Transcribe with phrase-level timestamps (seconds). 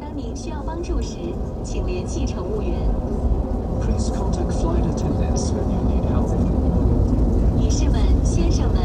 [0.00, 1.16] 当您需要帮助时，
[1.62, 2.74] 请联系乘务员。
[3.80, 6.28] Please contact flight attendants when you need help.
[7.56, 8.80] 女士们、先生们，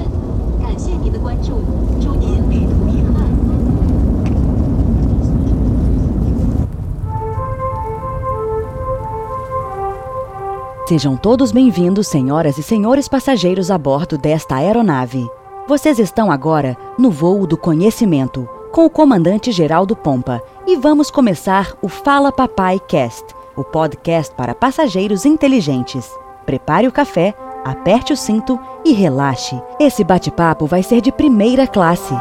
[0.61, 1.61] 感谢您的关注，
[1.99, 3.25] 祝您旅途愉快。
[10.87, 15.27] Sejam todos bem-vindos, senhoras e senhores passageiros a bordo desta aeronave.
[15.67, 21.72] Vocês estão agora no voo do conhecimento, com o comandante Geraldo Pompa, e vamos começar
[21.82, 23.24] o Fala Papai Cast,
[23.56, 26.08] o podcast para passageiros inteligentes.
[26.46, 27.34] Prepare o café,
[27.64, 29.60] aperte o cinto e relaxe.
[29.78, 32.14] Esse bate-papo vai ser de primeira classe.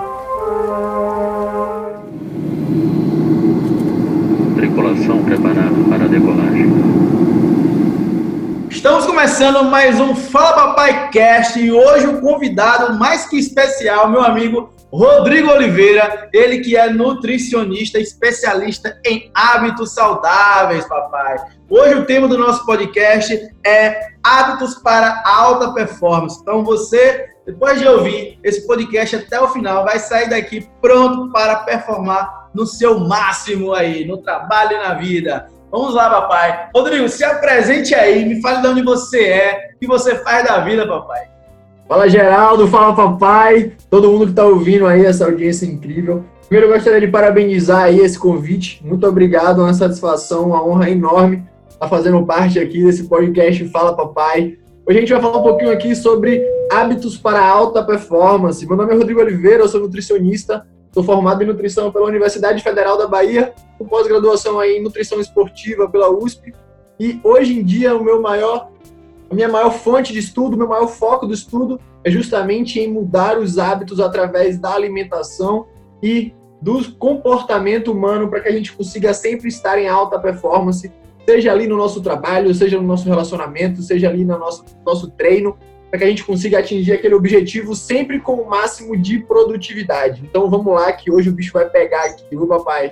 [4.56, 6.70] Tripulação preparada para decolagem.
[8.72, 14.24] Estamos começando mais um Fala Papai Cast e hoje o convidado mais que especial, meu
[14.24, 21.38] amigo Rodrigo Oliveira, ele que é nutricionista, especialista em hábitos saudáveis, papai.
[21.70, 26.40] Hoje o tema do nosso podcast é hábitos para alta performance.
[26.42, 31.58] Então você, depois de ouvir esse podcast até o final, vai sair daqui pronto para
[31.58, 35.48] performar no seu máximo aí, no trabalho e na vida.
[35.70, 36.70] Vamos lá, papai.
[36.74, 40.60] Rodrigo, se apresente aí, me fale de onde você é, o que você faz da
[40.62, 41.30] vida, papai.
[41.90, 46.24] Fala Geraldo, fala papai, todo mundo que está ouvindo aí essa audiência incrível.
[46.48, 48.80] Primeiro eu gostaria de parabenizar aí esse convite.
[48.86, 54.56] Muito obrigado, uma satisfação, uma honra enorme estar fazendo parte aqui desse podcast Fala Papai.
[54.88, 58.64] Hoje a gente vai falar um pouquinho aqui sobre hábitos para alta performance.
[58.68, 63.00] Meu nome é Rodrigo Oliveira, eu sou nutricionista, sou formado em nutrição pela Universidade Federal
[63.00, 66.54] da Bahia, com pós-graduação aí em nutrição esportiva pela USP.
[67.00, 68.70] E hoje em dia o meu maior
[69.30, 73.38] a minha maior fonte de estudo, meu maior foco do estudo é justamente em mudar
[73.38, 75.68] os hábitos através da alimentação
[76.02, 80.92] e do comportamento humano para que a gente consiga sempre estar em alta performance,
[81.26, 85.58] seja ali no nosso trabalho, seja no nosso relacionamento, seja ali no nosso, nosso treino,
[85.90, 90.22] para que a gente consiga atingir aquele objetivo sempre com o máximo de produtividade.
[90.24, 92.92] Então vamos lá que hoje o bicho vai pegar aqui, viu, papai?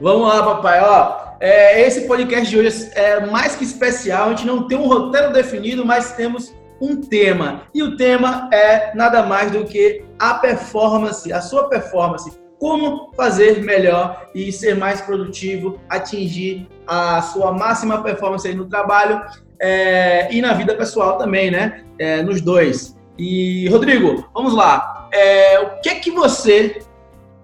[0.00, 0.80] Vamos lá, papai.
[0.82, 4.28] Ó, é, esse podcast de hoje é mais que especial.
[4.28, 7.62] A gente não tem um roteiro definido, mas temos um tema.
[7.74, 12.30] E o tema é nada mais do que a performance, a sua performance.
[12.60, 19.20] Como fazer melhor e ser mais produtivo, atingir a sua máxima performance aí no trabalho
[19.58, 21.82] é, e na vida pessoal também, né?
[21.98, 22.96] É, nos dois.
[23.18, 25.08] E, Rodrigo, vamos lá.
[25.12, 26.78] É, o que é que você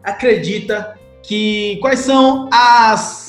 [0.04, 3.27] acredita que quais são as,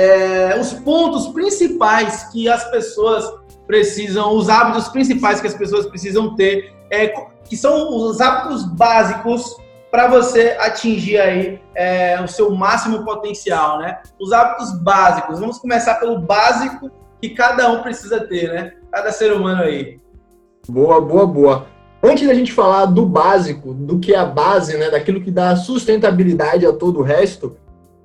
[0.00, 3.30] é, os pontos principais que as pessoas
[3.66, 7.08] precisam, os hábitos principais que as pessoas precisam ter, é,
[7.44, 9.56] que são os hábitos básicos
[9.90, 14.00] para você atingir aí é, o seu máximo potencial, né?
[14.18, 15.38] Os hábitos básicos.
[15.38, 16.90] Vamos começar pelo básico
[17.20, 18.72] que cada um precisa ter, né?
[18.90, 20.00] Cada ser humano aí.
[20.66, 21.66] Boa, boa, boa.
[22.02, 25.54] Antes da gente falar do básico, do que é a base, né, daquilo que dá
[25.54, 27.56] sustentabilidade a todo o resto,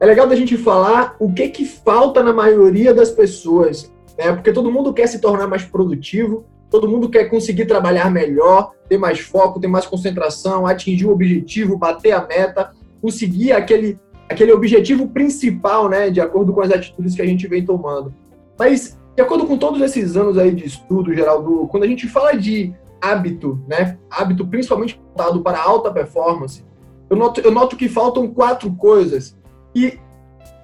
[0.06, 4.32] é legal da gente falar o que que falta na maioria das pessoas, né?
[4.34, 9.00] Porque todo mundo quer se tornar mais produtivo, todo mundo quer conseguir trabalhar melhor, ter
[9.00, 12.72] mais foco, ter mais concentração, atingir o objetivo, bater a meta,
[13.02, 14.00] conseguir aquele
[14.30, 18.14] aquele objetivo principal, né, de acordo com as atitudes que a gente vem tomando.
[18.58, 22.34] Mas de acordo com todos esses anos aí de estudo, Geraldo, quando a gente fala
[22.34, 23.98] de hábito, né?
[24.10, 26.64] Hábito principalmente voltado para alta performance.
[27.10, 29.38] Eu noto, eu noto que faltam quatro coisas.
[29.76, 30.00] E,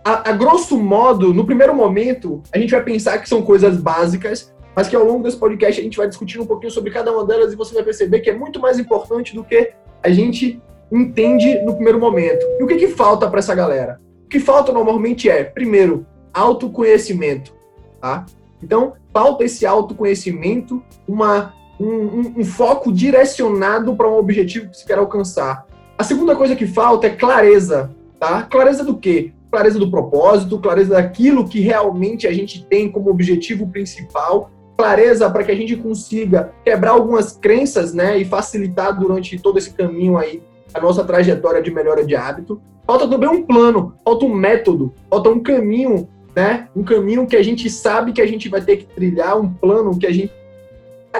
[0.03, 4.53] a, a, grosso modo, no primeiro momento, a gente vai pensar que são coisas básicas,
[4.75, 7.25] mas que ao longo desse podcast a gente vai discutir um pouquinho sobre cada uma
[7.25, 10.61] delas e você vai perceber que é muito mais importante do que a gente
[10.91, 12.45] entende no primeiro momento.
[12.59, 13.99] E o que, que falta para essa galera?
[14.25, 17.53] O que falta normalmente é, primeiro, autoconhecimento,
[17.99, 18.25] tá?
[18.63, 24.99] Então, falta esse autoconhecimento, uma um, um, foco direcionado para um objetivo que se quer
[24.99, 25.65] alcançar.
[25.97, 27.89] A segunda coisa que falta é clareza,
[28.21, 28.43] tá?
[28.43, 29.31] Clareza do quê?
[29.51, 35.43] Clareza do propósito, clareza daquilo que realmente a gente tem como objetivo principal, clareza para
[35.43, 40.41] que a gente consiga quebrar algumas crenças, né, e facilitar durante todo esse caminho aí
[40.71, 42.61] a nossa trajetória de melhora de hábito.
[42.85, 46.67] Falta também um plano, falta um método, falta um caminho, né?
[46.75, 49.97] Um caminho que a gente sabe que a gente vai ter que trilhar, um plano
[49.97, 50.31] que a gente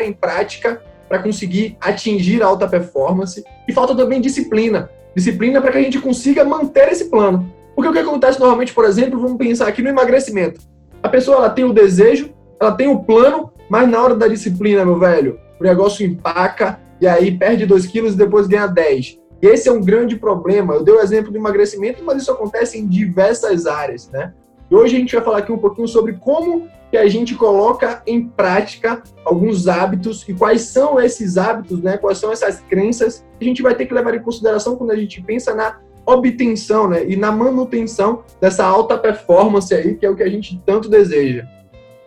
[0.02, 3.44] em prática para conseguir atingir alta performance.
[3.68, 4.90] E falta também disciplina.
[5.16, 7.52] Disciplina para que a gente consiga manter esse plano.
[7.76, 10.62] Porque o que acontece normalmente, por exemplo, vamos pensar aqui no emagrecimento.
[11.02, 14.86] A pessoa ela tem o desejo, ela tem o plano, mas na hora da disciplina,
[14.86, 19.20] meu velho, o negócio empaca e aí perde 2 quilos e depois ganha 10.
[19.42, 20.76] E esse é um grande problema.
[20.76, 24.34] Eu dei o exemplo do emagrecimento, mas isso acontece em diversas áreas, né?
[24.70, 28.04] E hoje a gente vai falar aqui um pouquinho sobre como que a gente coloca
[28.06, 31.98] em prática alguns hábitos e quais são esses hábitos, né?
[31.98, 34.96] Quais são essas crenças que a gente vai ter que levar em consideração quando a
[34.98, 37.06] gente pensa na obtenção, né?
[37.08, 41.48] E na manutenção dessa alta performance aí, que é o que a gente tanto deseja.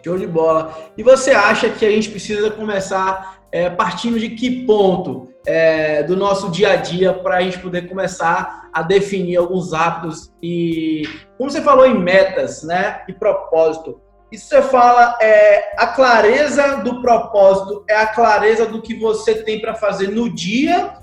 [0.05, 0.77] Show de bola.
[0.99, 6.17] E você acha que a gente precisa começar é, partindo de que ponto é, do
[6.17, 11.05] nosso dia a dia para a gente poder começar a definir alguns hábitos e,
[11.39, 14.01] como você falou em metas, né, e propósito.
[14.35, 19.61] Isso você fala é a clareza do propósito, é a clareza do que você tem
[19.61, 20.95] para fazer no dia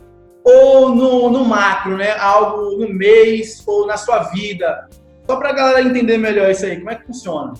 [0.43, 2.11] ou no, no macro, né?
[2.19, 4.89] Algo no mês ou na sua vida.
[5.25, 7.53] Só para a galera entender melhor isso aí, como é que funciona?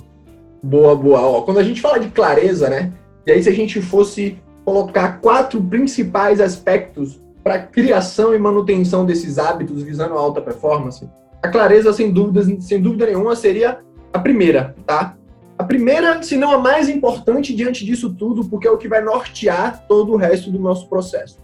[0.62, 1.22] Boa, boa.
[1.22, 2.92] Ó, quando a gente fala de clareza, né?
[3.26, 9.40] E aí se a gente fosse colocar quatro principais aspectos para criação e manutenção desses
[9.40, 11.10] hábitos visando alta performance,
[11.42, 13.80] a clareza, sem dúvida, sem dúvida nenhuma, seria
[14.12, 15.16] a primeira, tá?
[15.62, 19.00] A primeira, se não a mais importante diante disso tudo, porque é o que vai
[19.00, 21.38] nortear todo o resto do nosso processo.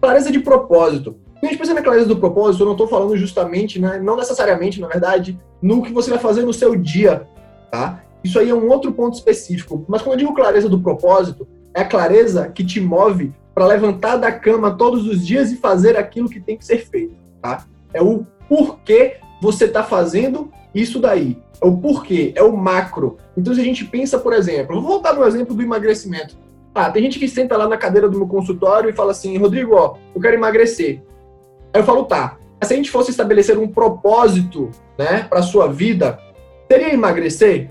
[0.00, 1.16] Clareza de propósito.
[1.34, 4.16] Quando a gente pensa na clareza do propósito, eu não estou falando justamente, né, não
[4.16, 7.28] necessariamente, na verdade, no que você vai fazer no seu dia,
[7.70, 8.02] tá?
[8.24, 9.84] Isso aí é um outro ponto específico.
[9.86, 14.16] Mas quando eu digo clareza do propósito, é a clareza que te move para levantar
[14.16, 17.66] da cama todos os dias e fazer aquilo que tem que ser feito, tá?
[17.92, 21.36] É o porquê você está fazendo isso daí.
[21.60, 23.18] É o porquê, é o macro.
[23.38, 26.36] Então, se a gente pensa, por exemplo, vou voltar no exemplo do emagrecimento.
[26.74, 29.74] Ah, tem gente que senta lá na cadeira do meu consultório e fala assim, Rodrigo,
[29.74, 31.02] ó, eu quero emagrecer.
[31.72, 32.36] Aí eu falo, tá.
[32.62, 36.18] Se a gente fosse estabelecer um propósito, né, para sua vida,
[36.70, 37.70] seria emagrecer?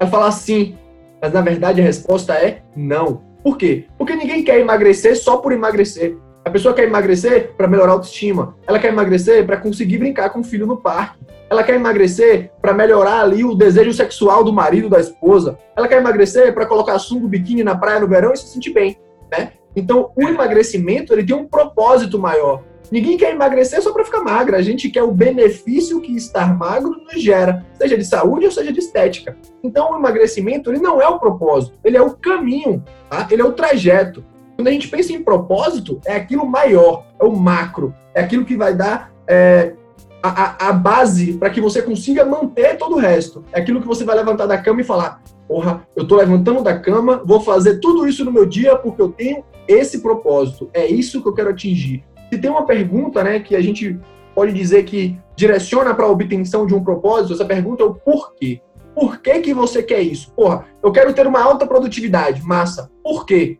[0.00, 0.76] Vai falar sim,
[1.20, 3.22] mas na verdade a resposta é não.
[3.42, 3.84] Por quê?
[3.98, 6.16] Porque ninguém quer emagrecer só por emagrecer.
[6.44, 8.56] A pessoa quer emagrecer para melhorar a autoestima.
[8.66, 11.20] Ela quer emagrecer para conseguir brincar com o filho no parque.
[11.48, 15.58] Ela quer emagrecer para melhorar ali o desejo sexual do marido, da esposa.
[15.76, 18.98] Ela quer emagrecer para colocar sunga, biquíni na praia no verão e se sentir bem,
[19.30, 19.52] né?
[19.76, 22.62] Então, o emagrecimento, ele tem um propósito maior.
[22.90, 24.56] Ninguém quer emagrecer só para ficar magra.
[24.58, 28.72] A gente quer o benefício que estar magro nos gera, seja de saúde ou seja
[28.72, 29.36] de estética.
[29.62, 33.28] Então, o emagrecimento ele não é o propósito, ele é o caminho, tá?
[33.30, 34.24] ele é o trajeto.
[34.62, 38.56] Quando a gente pensa em propósito, é aquilo maior, é o macro, é aquilo que
[38.56, 39.74] vai dar é,
[40.22, 43.44] a, a, base para que você consiga manter todo o resto.
[43.52, 46.78] É aquilo que você vai levantar da cama e falar: porra, eu tô levantando da
[46.78, 50.70] cama, vou fazer tudo isso no meu dia porque eu tenho esse propósito.
[50.72, 52.04] É isso que eu quero atingir.
[52.32, 53.98] Se tem uma pergunta, né, que a gente
[54.32, 58.60] pode dizer que direciona para a obtenção de um propósito, essa pergunta é o porquê.
[58.94, 60.30] Por que, que você quer isso?
[60.32, 62.42] Porra, eu quero ter uma alta produtividade.
[62.42, 62.88] Massa.
[63.02, 63.58] Por quê?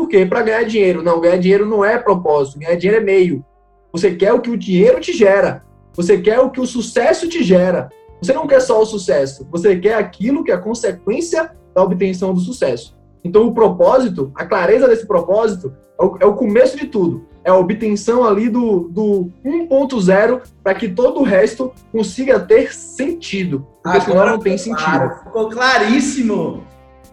[0.00, 0.24] Por quê?
[0.24, 1.02] Para ganhar dinheiro.
[1.02, 2.58] Não, ganhar dinheiro não é propósito.
[2.58, 3.44] Ganhar dinheiro é meio.
[3.92, 5.62] Você quer o que o dinheiro te gera.
[5.94, 7.90] Você quer o que o sucesso te gera.
[8.18, 9.46] Você não quer só o sucesso.
[9.50, 12.96] Você quer aquilo que é a consequência da obtenção do sucesso.
[13.22, 15.70] Então, o propósito, a clareza desse propósito,
[16.00, 20.74] é o, é o começo de tudo é a obtenção ali do, do 1.0 para
[20.74, 23.66] que todo o resto consiga ter sentido.
[23.82, 25.10] Porque Agora, senão não tem sentido.
[25.24, 26.64] Ficou claríssimo.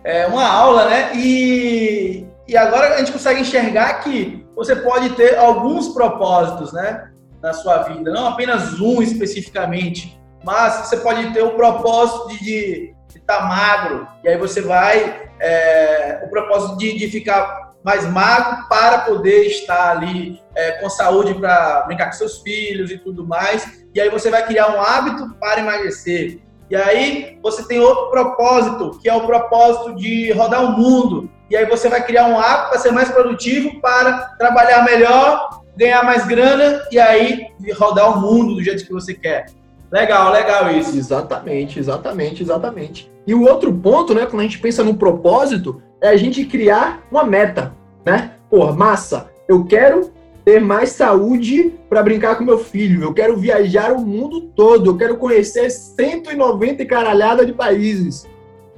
[0.04, 1.12] É uma aula, né?
[1.16, 7.12] E, e agora a gente consegue enxergar que você pode ter alguns propósitos, né?
[7.42, 13.38] Na sua vida, não apenas um especificamente, mas você pode ter o propósito de estar
[13.38, 19.00] tá magro, e aí você vai, é, o propósito de, de ficar mais magro para
[19.00, 23.86] poder estar ali é, com saúde para brincar com seus filhos e tudo mais.
[23.94, 26.42] E aí você vai criar um hábito para emagrecer.
[26.70, 31.32] E aí você tem outro propósito, que é o propósito de rodar o mundo.
[31.50, 36.04] E aí você vai criar um hábito para ser mais produtivo, para trabalhar melhor, ganhar
[36.04, 39.48] mais grana e aí rodar o mundo do jeito que você quer.
[39.92, 40.98] Legal, legal isso.
[40.98, 43.12] Exatamente, exatamente, exatamente.
[43.26, 47.04] E o outro ponto, né, quando a gente pensa no propósito, é a gente criar
[47.12, 47.74] uma meta,
[48.06, 48.34] né?
[48.50, 50.12] Pô, massa, eu quero
[50.44, 54.98] ter mais saúde para brincar com meu filho, eu quero viajar o mundo todo, eu
[54.98, 58.26] quero conhecer 190 caralhada de países.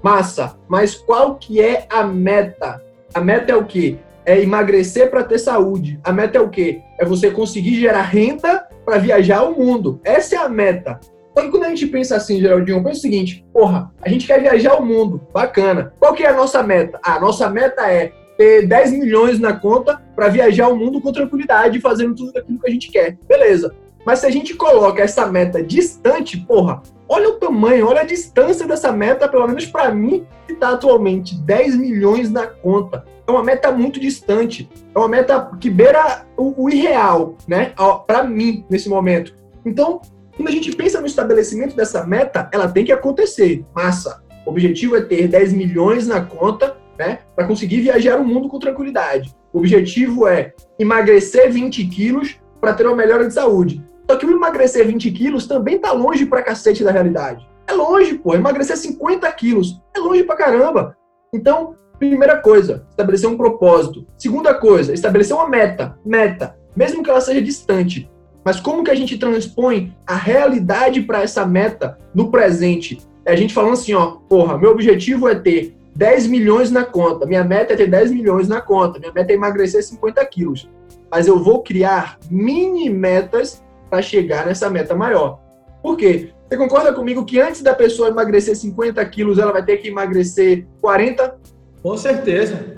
[0.01, 2.81] Massa, mas qual que é a meta?
[3.13, 3.97] A meta é o quê?
[4.25, 5.99] É emagrecer para ter saúde.
[6.03, 6.81] A meta é o quê?
[6.99, 9.99] É você conseguir gerar renda para viajar o mundo.
[10.03, 10.99] Essa é a meta.
[11.35, 14.41] Só que quando a gente pensa assim, Geraldinho, pensa o seguinte, porra, a gente quer
[14.41, 15.93] viajar o mundo, bacana.
[15.99, 16.99] Qual que é a nossa meta?
[17.03, 21.81] A nossa meta é ter 10 milhões na conta para viajar o mundo com tranquilidade,
[21.81, 23.17] fazendo tudo aquilo que a gente quer.
[23.27, 23.75] Beleza.
[24.05, 28.65] Mas se a gente coloca essa meta distante, porra, olha o tamanho, olha a distância
[28.65, 33.05] dessa meta, pelo menos para mim, que está atualmente 10 milhões na conta.
[33.27, 34.69] É uma meta muito distante.
[34.95, 37.73] É uma meta que beira o, o irreal, né?
[38.07, 39.35] Para mim, nesse momento.
[39.63, 40.01] Então,
[40.35, 43.63] quando a gente pensa no estabelecimento dessa meta, ela tem que acontecer.
[43.75, 44.23] Massa.
[44.45, 47.19] O objetivo é ter 10 milhões na conta, né?
[47.35, 49.35] Para conseguir viajar o mundo com tranquilidade.
[49.53, 53.83] O objetivo é emagrecer 20 quilos para ter uma melhora de saúde.
[54.09, 57.47] Só que o emagrecer 20 quilos também tá longe pra cacete da realidade.
[57.67, 58.33] É longe, pô.
[58.33, 60.97] Emagrecer 50 quilos é longe pra caramba.
[61.31, 64.07] Então, primeira coisa, estabelecer um propósito.
[64.17, 65.95] Segunda coisa, estabelecer uma meta.
[66.03, 68.09] Meta, mesmo que ela seja distante.
[68.43, 72.97] Mas como que a gente transpõe a realidade para essa meta no presente?
[73.23, 77.27] É a gente falando assim, ó, porra, meu objetivo é ter 10 milhões na conta.
[77.27, 78.97] Minha meta é ter 10 milhões na conta.
[78.97, 80.67] Minha meta é emagrecer 50 quilos.
[81.11, 85.39] Mas eu vou criar mini metas para chegar nessa meta maior.
[85.81, 86.31] Por quê?
[86.47, 90.65] Você concorda comigo que antes da pessoa emagrecer 50 quilos, ela vai ter que emagrecer
[90.81, 91.37] 40?
[91.81, 92.75] Com certeza.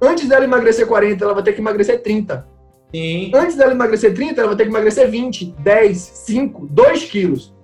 [0.00, 2.46] Antes dela emagrecer 40, ela vai ter que emagrecer 30.
[2.94, 3.32] Sim.
[3.34, 7.54] Antes dela emagrecer 30, ela vai ter que emagrecer 20, 10, 5, 2 quilos.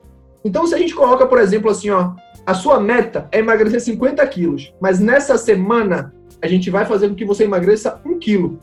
[0.44, 4.26] Então, se a gente coloca, por exemplo, assim, ó, a sua meta é emagrecer 50
[4.26, 8.58] quilos, mas nessa semana a gente vai fazer com que você emagreça 1 quilo.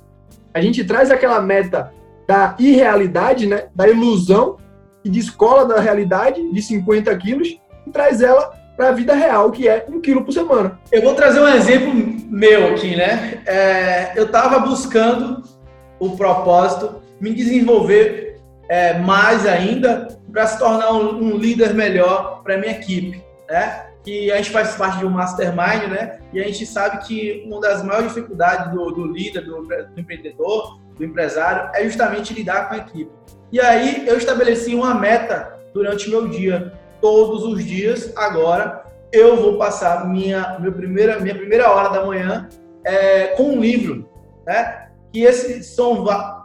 [0.53, 1.93] A gente traz aquela meta
[2.29, 4.57] da irrealidade, né, da ilusão,
[5.03, 9.67] que descola da realidade de 50 quilos e traz ela para a vida real, que
[9.67, 10.79] é um quilo por semana.
[10.91, 13.41] Eu vou trazer um exemplo meu aqui, né?
[13.47, 15.41] É, eu estava buscando
[15.99, 22.59] o propósito, me desenvolver é, mais ainda para se tornar um, um líder melhor para
[22.59, 23.87] minha equipe, né?
[24.03, 26.19] Que a gente faz parte de um mastermind, né?
[26.31, 30.79] E a gente sabe que uma das maiores dificuldades do, do líder, do, do empreendedor,
[30.99, 33.09] do empresário é justamente lidar com a equipe.
[33.51, 36.73] E aí eu estabeleci uma meta durante o meu dia.
[37.01, 42.49] Todos os dias, agora, eu vou passar minha, minha, primeira, minha primeira hora da manhã
[42.83, 44.07] é, com um livro.
[44.45, 44.89] Né?
[45.11, 46.43] Que esse som vai,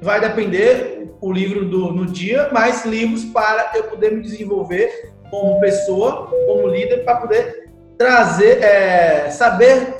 [0.00, 5.58] vai depender o livro do, no dia, mas livros para eu poder me desenvolver como
[5.58, 9.96] pessoa, como líder, para poder trazer, é, saber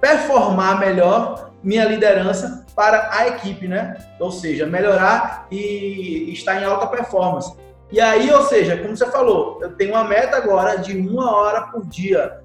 [0.00, 3.96] performar melhor minha liderança para a equipe, né?
[4.18, 7.52] Ou seja, melhorar e estar em alta performance.
[7.92, 11.62] E aí, ou seja, como você falou, eu tenho uma meta agora de uma hora
[11.62, 12.40] por dia.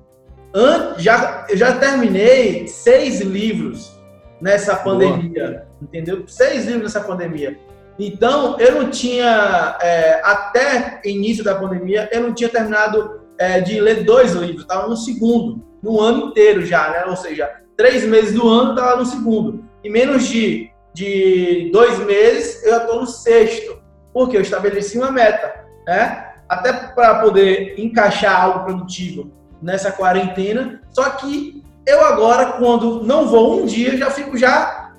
[0.98, 3.94] Já, eu já terminei seis livros
[4.42, 5.68] nessa pandemia, Boa.
[5.82, 6.24] entendeu?
[6.28, 7.60] Seis livros nessa pandemia.
[8.00, 13.80] Então, eu não tinha, é, até início da pandemia, eu não tinha terminado é, de
[13.80, 17.06] ler dois livros, estava no segundo, no ano inteiro já, né?
[17.06, 19.64] Ou seja, três meses do ano estava no segundo.
[19.84, 23.80] Em menos de, de dois meses, eu já estou no sexto,
[24.14, 26.34] porque eu estabeleci uma meta, né?
[26.48, 30.82] Até para poder encaixar algo produtivo nessa quarentena.
[30.92, 34.94] Só que eu agora, quando não vou um dia, já fico já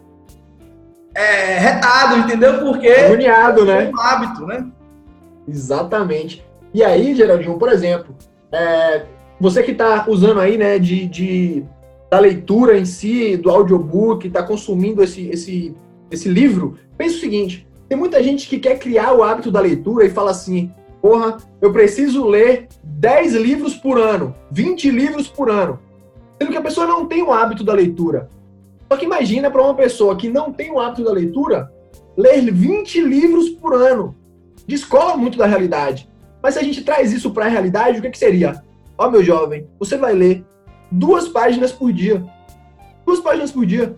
[1.15, 2.61] é, retado, entendeu?
[2.61, 3.87] Porque Agoniado, né?
[3.87, 4.67] é um hábito, né?
[5.49, 6.45] Exatamente.
[6.75, 8.15] E aí, Geraldinho, por exemplo,
[8.53, 9.07] é,
[9.41, 11.65] você que está usando aí, né, de, de
[12.11, 15.75] da leitura em si, do audiobook, está consumindo esse, esse,
[16.11, 20.05] esse livro, pensa o seguinte: tem muita gente que quer criar o hábito da leitura
[20.05, 25.79] e fala assim, porra, eu preciso ler 10 livros por ano, 20 livros por ano.
[26.39, 28.29] Sendo que a pessoa não tem o hábito da leitura.
[28.91, 31.73] Só que imagina para uma pessoa que não tem o hábito da leitura,
[32.17, 34.15] ler 20 livros por ano.
[34.67, 36.09] Descola muito da realidade.
[36.43, 38.63] Mas se a gente traz isso para a realidade, o que, que seria?
[38.99, 40.45] Ó, meu jovem, você vai ler
[40.91, 42.25] duas páginas por dia.
[43.05, 43.97] Duas páginas por dia.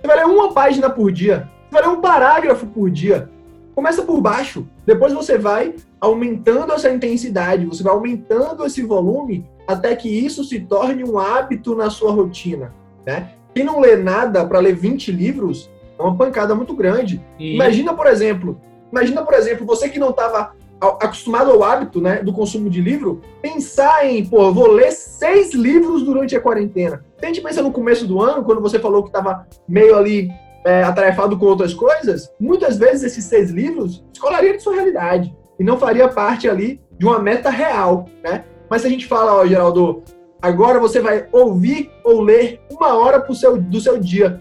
[0.00, 1.48] Você vai ler uma página por dia.
[1.68, 3.30] Você vai ler um parágrafo por dia.
[3.74, 4.66] Começa por baixo.
[4.86, 10.60] Depois você vai aumentando essa intensidade, você vai aumentando esse volume até que isso se
[10.60, 12.74] torne um hábito na sua rotina.
[13.06, 13.30] Né?
[13.54, 17.20] Quem não lê nada para ler 20 livros é uma pancada muito grande.
[17.38, 18.60] Imagina, por exemplo,
[18.92, 23.20] imagina, por exemplo, você que não estava acostumado ao hábito né, do consumo de livro,
[23.40, 27.04] pensar em, pô, vou ler seis livros durante a quarentena.
[27.18, 30.30] Se a gente pensa no começo do ano, quando você falou que estava meio ali
[30.64, 35.64] é, atarefado com outras coisas, muitas vezes esses seis livros escolariam de sua realidade e
[35.64, 38.44] não faria parte ali de uma meta real, né?
[38.68, 40.02] Mas se a gente fala, ó, Geraldo,
[40.40, 44.40] agora você vai ouvir ou ler uma hora seu, do seu dia.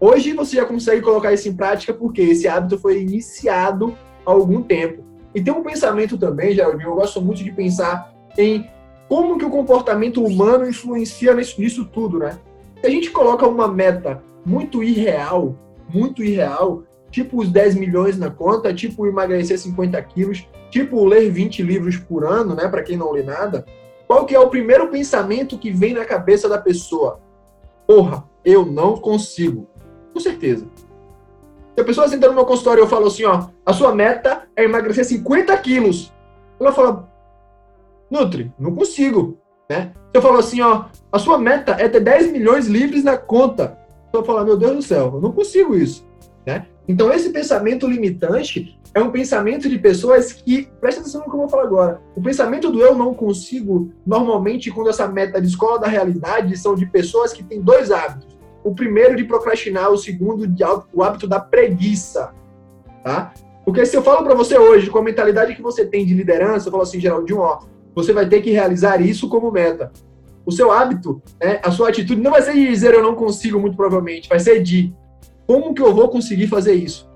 [0.00, 4.62] Hoje você já consegue colocar isso em prática porque esse hábito foi iniciado há algum
[4.62, 5.02] tempo.
[5.34, 8.68] E tem um pensamento também, Geraldinho, eu gosto muito de pensar em
[9.08, 12.38] como que o comportamento humano influencia nisso, nisso tudo, né?
[12.80, 15.56] Se a gente coloca uma meta muito irreal,
[15.92, 21.62] muito irreal, tipo os 10 milhões na conta, tipo emagrecer 50 quilos, tipo ler 20
[21.62, 23.64] livros por ano, né, para quem não lê nada,
[24.06, 27.20] qual que é o primeiro pensamento que vem na cabeça da pessoa?
[27.86, 29.68] Porra, eu não consigo.
[30.12, 30.66] Com certeza.
[31.74, 34.42] Se a pessoa senta no meu consultório e eu falo assim, ó, a sua meta
[34.54, 36.12] é emagrecer 50 quilos.
[36.60, 37.08] Ela fala,
[38.08, 39.36] Nutri, não consigo.
[39.68, 39.92] Né?
[39.94, 43.76] Se eu falo assim, ó, a sua meta é ter 10 milhões livres na conta.
[44.12, 46.06] Eu falo, meu Deus do céu, eu não consigo isso.
[46.46, 46.66] Né?
[46.86, 51.40] Então, esse pensamento limitante é um pensamento de pessoas que, presta atenção no que eu
[51.40, 55.80] vou falar agora, o pensamento do eu não consigo, normalmente, quando essa meta de escola
[55.80, 58.33] da realidade, são de pessoas que têm dois hábitos
[58.64, 62.32] o primeiro de procrastinar, o segundo de o hábito da preguiça,
[63.04, 63.34] tá?
[63.64, 66.66] Porque se eu falo para você hoje, com a mentalidade que você tem de liderança,
[66.66, 67.60] eu falo assim, Geraldinho, ó,
[67.94, 69.92] você vai ter que realizar isso como meta.
[70.46, 73.60] O seu hábito, né, a sua atitude não vai ser de dizer eu não consigo,
[73.60, 74.92] muito provavelmente, vai ser de
[75.46, 77.08] como que eu vou conseguir fazer isso?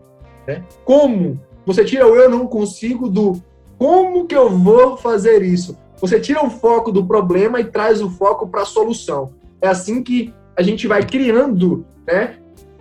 [0.47, 0.63] Né?
[0.85, 1.41] Como?
[1.67, 3.43] Você tira o eu não consigo do
[3.79, 5.79] como que eu vou fazer isso?
[6.01, 9.33] Você tira o foco do problema e traz o foco para a solução.
[9.61, 12.35] É assim que a gente vai criando, né,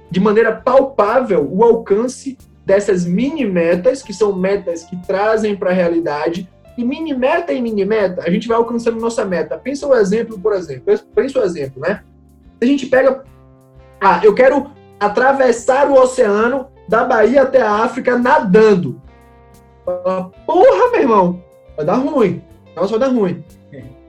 [0.09, 5.73] de maneira palpável o alcance dessas mini metas, que são metas que trazem para a
[5.73, 6.49] realidade.
[6.75, 9.57] E mini meta e mini meta, a gente vai alcançando nossa meta.
[9.57, 10.99] Pensa o exemplo, por exemplo.
[11.13, 12.01] Pensa o exemplo, né?
[12.59, 13.23] A gente pega.
[14.01, 18.99] Ah, eu quero atravessar o oceano da Bahia até a África nadando.
[19.85, 21.43] Porra, meu irmão,
[21.75, 22.41] vai dar ruim.
[22.75, 23.43] Nossa, vai dar ruim.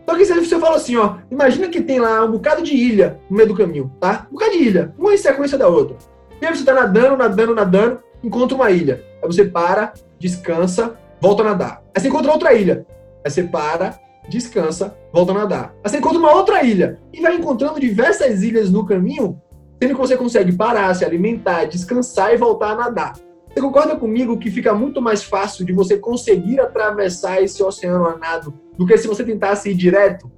[0.08, 3.36] Só que você fala assim, ó, imagina que tem lá um bocado de ilha no
[3.36, 4.26] meio do caminho, tá?
[4.30, 5.98] Um bocado de ilha, uma em sequência da outra.
[6.40, 9.04] E aí você tá nadando, nadando, nadando, encontra uma ilha.
[9.22, 11.82] Aí você para, descansa, volta a nadar.
[11.94, 12.86] Aí você encontra outra ilha.
[13.22, 14.00] Aí você para,
[14.30, 15.74] descansa, volta a nadar.
[15.84, 16.98] Aí você encontra uma outra ilha.
[17.12, 19.38] E vai encontrando diversas ilhas no caminho,
[19.78, 23.12] sendo que você consegue parar, se alimentar, descansar e voltar a nadar.
[23.52, 28.16] Você concorda comigo que fica muito mais fácil de você conseguir atravessar esse oceano a
[28.16, 30.30] nado do que se você tentasse ir direto?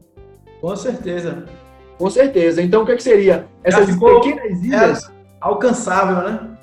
[0.61, 1.45] Com certeza.
[1.99, 2.63] Com certeza.
[2.63, 3.47] Então, o que, é que seria?
[3.63, 5.05] Essas pequenas ilhas.
[5.05, 6.57] É alcançável, né?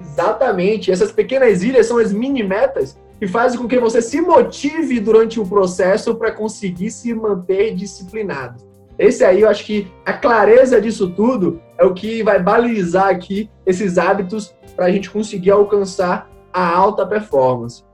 [0.00, 0.90] Exatamente.
[0.90, 5.38] Essas pequenas ilhas são as mini metas que fazem com que você se motive durante
[5.38, 8.64] o processo para conseguir se manter disciplinado.
[8.98, 13.48] Esse aí, eu acho que a clareza disso tudo é o que vai balizar aqui
[13.64, 17.84] esses hábitos para a gente conseguir alcançar a alta performance.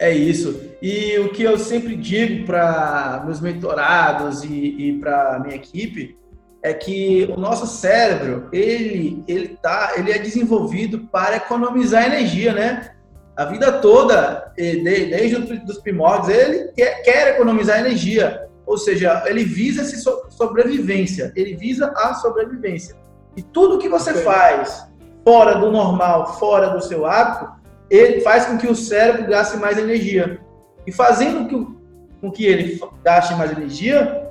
[0.00, 0.58] É isso.
[0.80, 6.18] E o que eu sempre digo para meus mentorados e, e para minha equipe
[6.62, 12.92] é que o nosso cérebro ele ele tá ele é desenvolvido para economizar energia, né?
[13.36, 15.36] A vida toda, desde
[15.70, 18.48] os primórdios, ele quer, quer economizar energia.
[18.66, 19.96] Ou seja, ele visa essa
[20.30, 21.32] sobrevivência.
[21.34, 22.96] Ele visa a sobrevivência.
[23.36, 24.86] E tudo que você faz
[25.24, 27.59] fora do normal, fora do seu hábito,
[27.90, 30.40] ele faz com que o cérebro gaste mais energia.
[30.86, 31.76] E fazendo
[32.20, 34.30] com que ele gaste mais energia,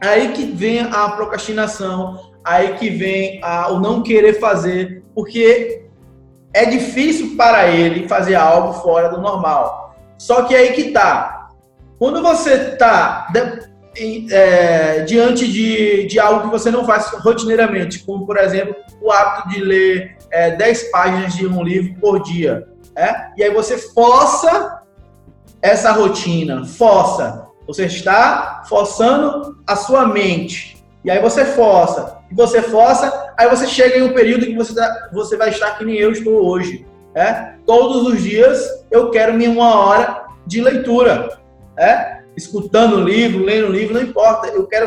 [0.00, 5.84] aí que vem a procrastinação, aí que vem a, o não querer fazer, porque
[6.52, 9.96] é difícil para ele fazer algo fora do normal.
[10.18, 11.50] Só que aí que tá.
[11.98, 13.28] Quando você está
[14.30, 19.48] é, diante de, de algo que você não faz rotineiramente, como por exemplo o hábito
[19.50, 22.66] de ler é, 10 páginas de um livro por dia,
[22.98, 23.30] é?
[23.36, 24.82] e aí você força
[25.62, 27.46] essa rotina, força.
[27.66, 30.84] Você está forçando a sua mente.
[31.04, 34.74] E aí você força, e você força, aí você chega em um período que você,
[34.74, 36.84] tá, você vai estar que nem eu estou hoje.
[37.14, 37.54] É?
[37.64, 41.38] Todos os dias eu quero minha uma hora de leitura.
[41.76, 42.18] É?
[42.38, 44.46] escutando livro, lendo livro, não importa.
[44.48, 44.86] Eu quero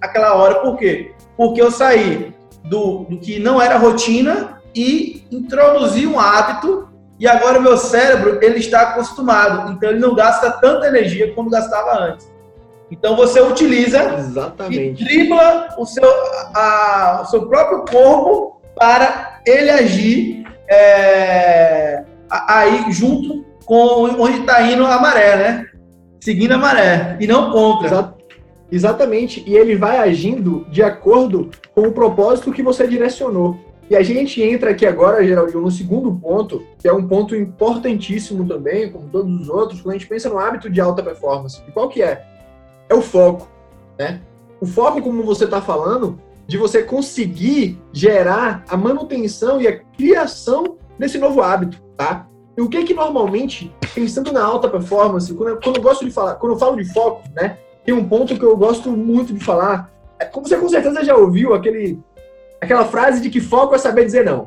[0.00, 1.12] aquela hora, por quê?
[1.36, 6.89] Porque eu saí do, do que não era rotina e introduzi um hábito
[7.20, 11.50] e agora o meu cérebro ele está acostumado, então ele não gasta tanta energia como
[11.50, 12.32] gastava antes.
[12.90, 15.02] Então você utiliza Exatamente.
[15.02, 16.10] e dribla o seu,
[16.54, 24.84] a, o seu próprio corpo para ele agir é, aí junto com onde está indo
[24.84, 25.66] a maré, né?
[26.20, 27.86] seguindo a maré e não contra.
[27.86, 28.14] Exa
[28.70, 29.42] exatamente.
[29.46, 33.58] E ele vai agindo de acordo com o propósito que você direcionou.
[33.90, 38.46] E a gente entra aqui agora, Geraldinho, no segundo ponto, que é um ponto importantíssimo
[38.46, 41.60] também, como todos os outros, quando a gente pensa no hábito de alta performance.
[41.66, 42.24] E qual que é?
[42.88, 43.48] É o foco,
[43.98, 44.20] né?
[44.60, 50.76] O foco, como você está falando, de você conseguir gerar a manutenção e a criação
[50.96, 52.28] desse novo hábito, tá?
[52.56, 56.12] E o que que normalmente, pensando na alta performance, quando eu, quando eu gosto de
[56.12, 59.40] falar, quando eu falo de foco, né, tem um ponto que eu gosto muito de
[59.40, 59.90] falar.
[60.18, 61.98] É, como você com certeza já ouviu aquele,
[62.60, 64.46] aquela frase de que foco é saber dizer não,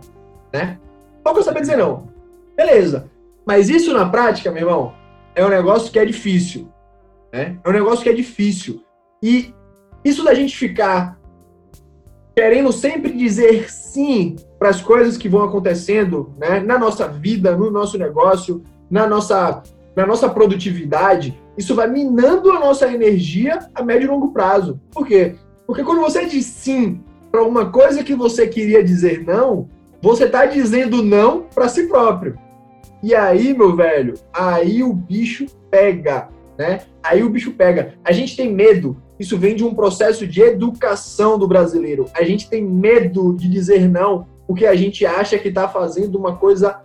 [0.54, 0.78] né?
[1.23, 2.08] Foco é saber dizer não.
[2.56, 3.10] Beleza.
[3.45, 4.93] Mas isso na prática, meu irmão,
[5.36, 6.69] é um negócio que é difícil.
[7.32, 7.58] Né?
[7.63, 8.84] É um negócio que é difícil.
[9.21, 9.54] E
[10.04, 11.17] isso da gente ficar
[12.36, 17.69] querendo sempre dizer sim para as coisas que vão acontecendo né, na nossa vida, no
[17.69, 19.62] nosso negócio, na nossa,
[19.95, 24.80] na nossa produtividade, isso vai minando a nossa energia a médio e longo prazo.
[24.91, 25.36] Por quê?
[25.67, 27.02] Porque quando você diz sim
[27.34, 29.67] para uma coisa que você queria dizer não,
[30.00, 32.38] você está dizendo não para si próprio.
[33.02, 36.82] E aí, meu velho, aí o bicho pega, né?
[37.02, 37.96] Aí o bicho pega.
[38.06, 39.02] A gente tem medo.
[39.19, 42.06] Isso vem de um processo de educação do brasileiro.
[42.13, 46.36] A gente tem medo de dizer não porque a gente acha que está fazendo uma
[46.36, 46.82] coisa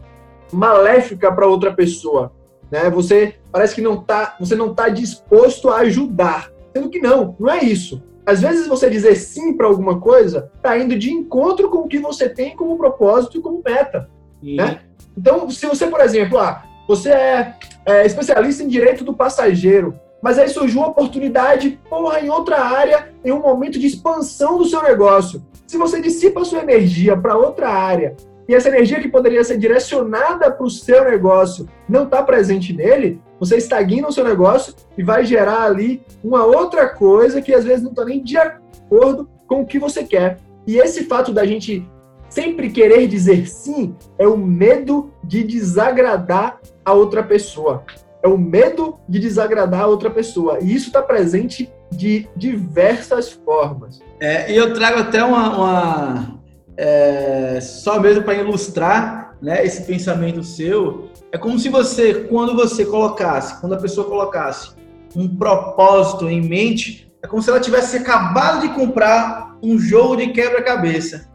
[0.51, 2.33] maléfica para outra pessoa,
[2.71, 2.89] né?
[2.89, 7.51] Você parece que não tá, você não está disposto a ajudar, sendo que não, não
[7.51, 8.03] é isso.
[8.29, 11.99] Às vezes você dizer sim para alguma coisa está indo de encontro com o que
[11.99, 14.11] você tem como propósito e como meta,
[14.43, 14.81] né?
[15.17, 17.55] Então, se você, por exemplo, ah, você é,
[17.87, 23.09] é especialista em direito do passageiro, mas aí surgiu uma oportunidade, porra, em outra área,
[23.25, 25.43] em um momento de expansão do seu negócio.
[25.67, 28.15] Se você dissipa a sua energia para outra área
[28.47, 33.23] e essa energia que poderia ser direcionada para o seu negócio não está presente nele,
[33.39, 37.83] você estagna o seu negócio e vai gerar ali uma outra coisa que às vezes
[37.83, 40.39] não está nem de acordo com o que você quer.
[40.67, 41.87] E esse fato da gente
[42.29, 47.85] sempre querer dizer sim é o medo de desagradar a outra pessoa.
[48.23, 50.59] É o medo de desagradar a outra pessoa.
[50.61, 54.01] E isso está presente de diversas formas.
[54.21, 55.57] É, e eu trago até uma.
[55.57, 56.39] uma
[56.77, 61.08] é, só mesmo para ilustrar né, esse pensamento seu.
[61.31, 64.71] É como se você, quando você colocasse, quando a pessoa colocasse
[65.15, 70.29] um propósito em mente, é como se ela tivesse acabado de comprar um jogo de
[70.29, 71.29] quebra-cabeça.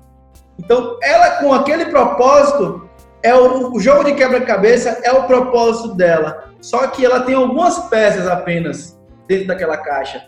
[0.58, 2.89] Então, ela com aquele propósito,
[3.21, 6.51] é o, o jogo de quebra-cabeça é o propósito dela.
[6.60, 10.27] Só que ela tem algumas peças apenas dentro daquela caixa.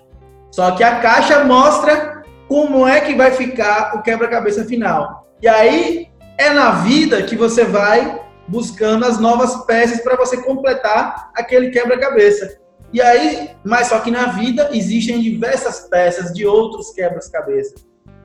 [0.52, 5.28] Só que a caixa mostra como é que vai ficar o quebra-cabeça final.
[5.42, 11.32] E aí é na vida que você vai buscando as novas peças para você completar
[11.36, 12.60] aquele quebra-cabeça.
[12.94, 17.76] E aí, mas só que na vida existem diversas peças de outros quebra-cabeça.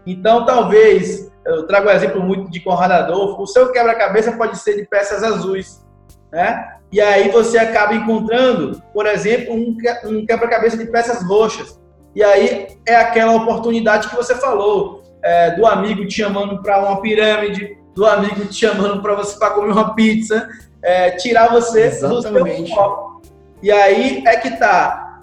[0.07, 4.77] Então, talvez, eu trago um exemplo muito de Conrado Adolfo, o seu quebra-cabeça pode ser
[4.77, 5.85] de peças azuis,
[6.31, 6.77] né?
[6.93, 11.81] E aí você acaba encontrando, por exemplo, um quebra-cabeça de peças roxas.
[12.15, 17.01] E aí é aquela oportunidade que você falou, é, do amigo te chamando para uma
[17.01, 20.49] pirâmide, do amigo te chamando para você para comer uma pizza,
[20.83, 22.63] é, tirar você Exatamente.
[22.63, 23.23] do seu foco.
[23.63, 25.23] E aí é que tá.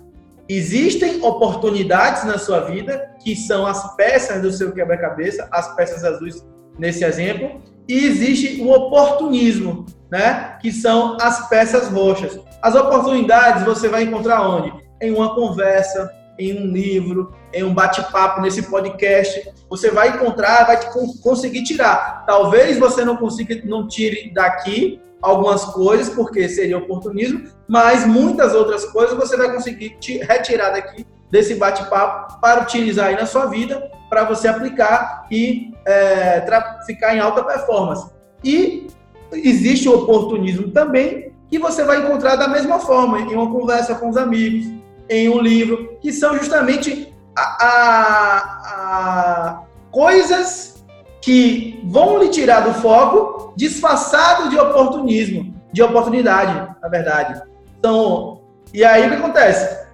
[0.49, 6.45] Existem oportunidades na sua vida que são as peças do seu quebra-cabeça, as peças azuis
[6.79, 10.57] nesse exemplo, e existe o oportunismo, né?
[10.61, 12.39] Que são as peças roxas.
[12.61, 14.71] As oportunidades você vai encontrar onde?
[15.01, 19.51] Em uma conversa, em um livro, em um bate-papo nesse podcast.
[19.69, 20.79] Você vai encontrar, vai
[21.21, 22.25] conseguir tirar.
[22.25, 28.85] Talvez você não consiga, não tire daqui algumas coisas, porque seria oportunismo, mas muitas outras
[28.85, 34.23] coisas você vai conseguir retirar daqui desse bate-papo para utilizar aí na sua vida, para
[34.23, 36.45] você aplicar e é,
[36.85, 38.09] ficar em alta performance.
[38.43, 38.87] E
[39.33, 44.09] existe o oportunismo também, que você vai encontrar da mesma forma, em uma conversa com
[44.09, 44.76] os amigos,
[45.09, 48.37] em um livro, que são justamente a, a,
[48.73, 50.83] a coisas
[51.21, 57.41] que vão lhe tirar do foco, disfarçado de oportunismo, de oportunidade, na verdade.
[57.77, 58.41] Então,
[58.73, 59.87] e aí o que acontece?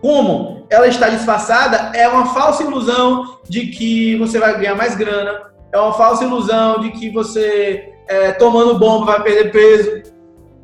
[0.00, 5.50] Como ela está disfarçada, é uma falsa ilusão de que você vai ganhar mais grana,
[5.72, 10.02] é uma falsa ilusão de que você, é, tomando bomba, vai perder peso,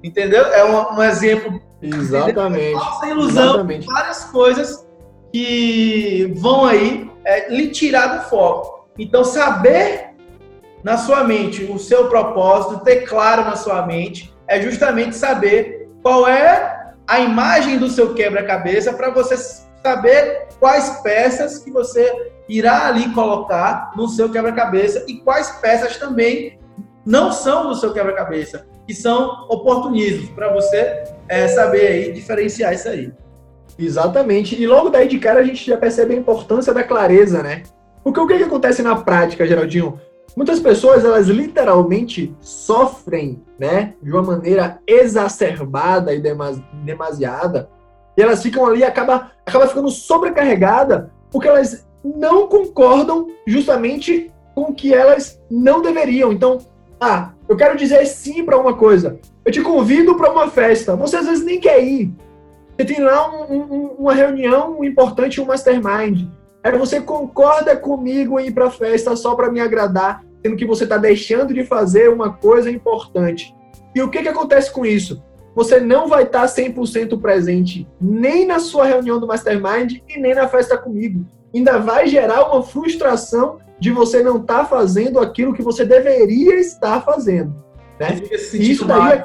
[0.03, 0.45] entendeu?
[0.47, 2.73] É um, um exemplo Exatamente.
[2.73, 3.87] Falsa ilusão, Exatamente.
[3.87, 4.87] várias coisas
[5.33, 8.89] que vão aí é, lhe tirar do foco.
[8.99, 10.15] Então, saber
[10.83, 16.29] na sua mente o seu propósito, ter claro na sua mente, é justamente saber qual
[16.29, 19.37] é a imagem do seu quebra-cabeça para você
[19.83, 26.59] saber quais peças que você irá ali colocar no seu quebra-cabeça e quais peças também
[27.05, 32.89] não são do seu quebra-cabeça, que são oportunismos, para você é, saber aí diferenciar isso
[32.89, 33.13] aí.
[33.79, 34.61] Exatamente.
[34.61, 37.63] E logo daí de cara a gente já percebe a importância da clareza, né?
[38.03, 39.99] Porque o que, que acontece na prática, Geraldinho?
[40.37, 43.95] Muitas pessoas, elas literalmente sofrem, né?
[44.03, 46.23] De uma maneira exacerbada e
[46.85, 47.69] demasiada.
[48.17, 54.75] E elas ficam ali, acaba, acaba ficando sobrecarregada, porque elas não concordam justamente com o
[54.75, 56.33] que elas não deveriam.
[56.33, 56.59] Então,
[57.01, 60.97] ah, eu quero dizer sim para uma coisa, Eu te convido para uma festa.
[60.97, 62.13] Você às vezes nem quer ir.
[62.77, 66.27] Você tem lá um, um, uma reunião importante, um mastermind.
[66.63, 70.65] Aí você concorda comigo em ir para a festa só para me agradar, sendo que
[70.65, 73.55] você está deixando de fazer uma coisa importante.
[73.95, 75.23] E o que, que acontece com isso?
[75.55, 80.49] Você não vai estar 100% presente nem na sua reunião do mastermind e nem na
[80.49, 81.25] festa comigo.
[81.55, 86.59] Ainda vai gerar uma frustração de você não estar tá fazendo aquilo que você deveria
[86.59, 87.55] estar fazendo.
[87.99, 88.21] Né?
[88.55, 89.25] Isso daí é,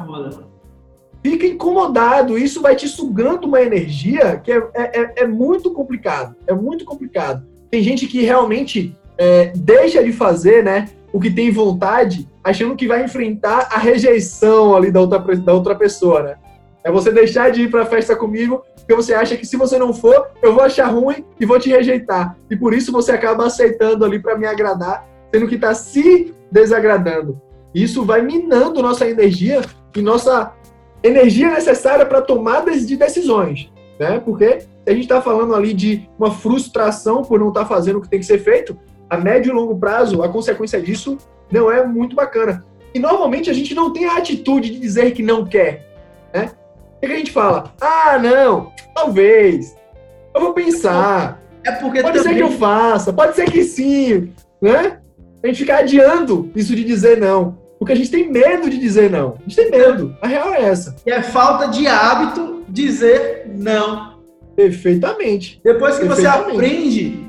[1.24, 6.36] fica incomodado, isso vai te sugando uma energia que é, é, é, é muito complicado.
[6.48, 7.46] É muito complicado.
[7.70, 12.88] Tem gente que realmente é, deixa de fazer né, o que tem vontade, achando que
[12.88, 16.24] vai enfrentar a rejeição ali da outra, da outra pessoa.
[16.24, 16.36] Né?
[16.84, 19.78] É você deixar de ir para a festa comigo, porque você acha que se você
[19.78, 22.36] não for, eu vou achar ruim e vou te rejeitar.
[22.50, 27.40] E por isso você acaba aceitando ali para me agradar, sendo que está se desagradando.
[27.72, 29.62] Isso vai minando nossa energia
[29.96, 30.54] e nossa
[31.04, 34.20] energia necessária para tomadas de decisões, né?
[34.26, 38.02] Porque a gente está falando ali de uma frustração por não estar tá fazendo o
[38.02, 38.76] que tem que ser feito,
[39.08, 41.16] a médio e longo prazo, a consequência disso
[41.52, 42.66] não é muito bacana.
[42.92, 45.86] E normalmente a gente não tem a atitude de dizer que não quer,
[46.34, 46.50] né?
[47.00, 47.74] O que a gente fala?
[47.80, 49.74] Ah, não, talvez.
[50.36, 51.42] Eu vou pensar.
[51.64, 52.34] É porque pode também...
[52.34, 55.00] ser que eu faça, pode ser que sim, né?
[55.42, 57.58] A gente fica adiando isso de dizer não.
[57.80, 59.36] Porque a gente tem medo de dizer não.
[59.40, 60.14] A gente tem medo.
[60.22, 60.98] A real é essa.
[61.06, 64.20] E é falta de hábito dizer não.
[64.58, 65.62] Perfeitamente.
[65.64, 67.26] Depois que você aprende,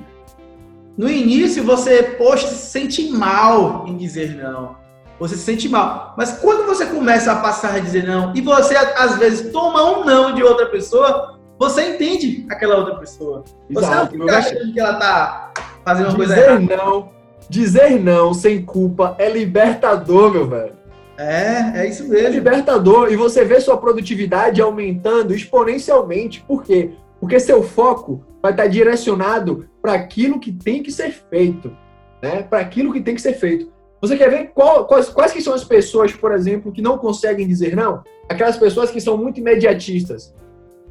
[0.99, 4.80] no início você, poxa, se sente mal em dizer não.
[5.21, 6.15] Você se sente mal.
[6.17, 10.05] Mas quando você começa a passar a dizer não, e você às vezes toma um
[10.05, 13.45] não de outra pessoa, você entende aquela outra pessoa.
[13.71, 15.53] Você Exato, não fica achando que ela tá
[15.85, 16.77] fazendo uma dizer coisa errada.
[16.77, 20.73] não Dizer não sem culpa é libertador, meu velho.
[21.19, 22.29] É, é isso mesmo.
[22.29, 23.13] É libertador.
[23.13, 26.45] E você vê sua produtividade aumentando exponencialmente.
[26.47, 26.93] Por quê?
[27.19, 31.77] Porque seu foco vai estar direcionado para aquilo que tem que ser feito.
[32.23, 32.43] Né?
[32.43, 33.69] Para aquilo que tem que ser feito.
[34.01, 37.47] Você quer ver qual, quais, quais que são as pessoas, por exemplo, que não conseguem
[37.47, 38.03] dizer não?
[38.29, 40.35] Aquelas pessoas que são muito imediatistas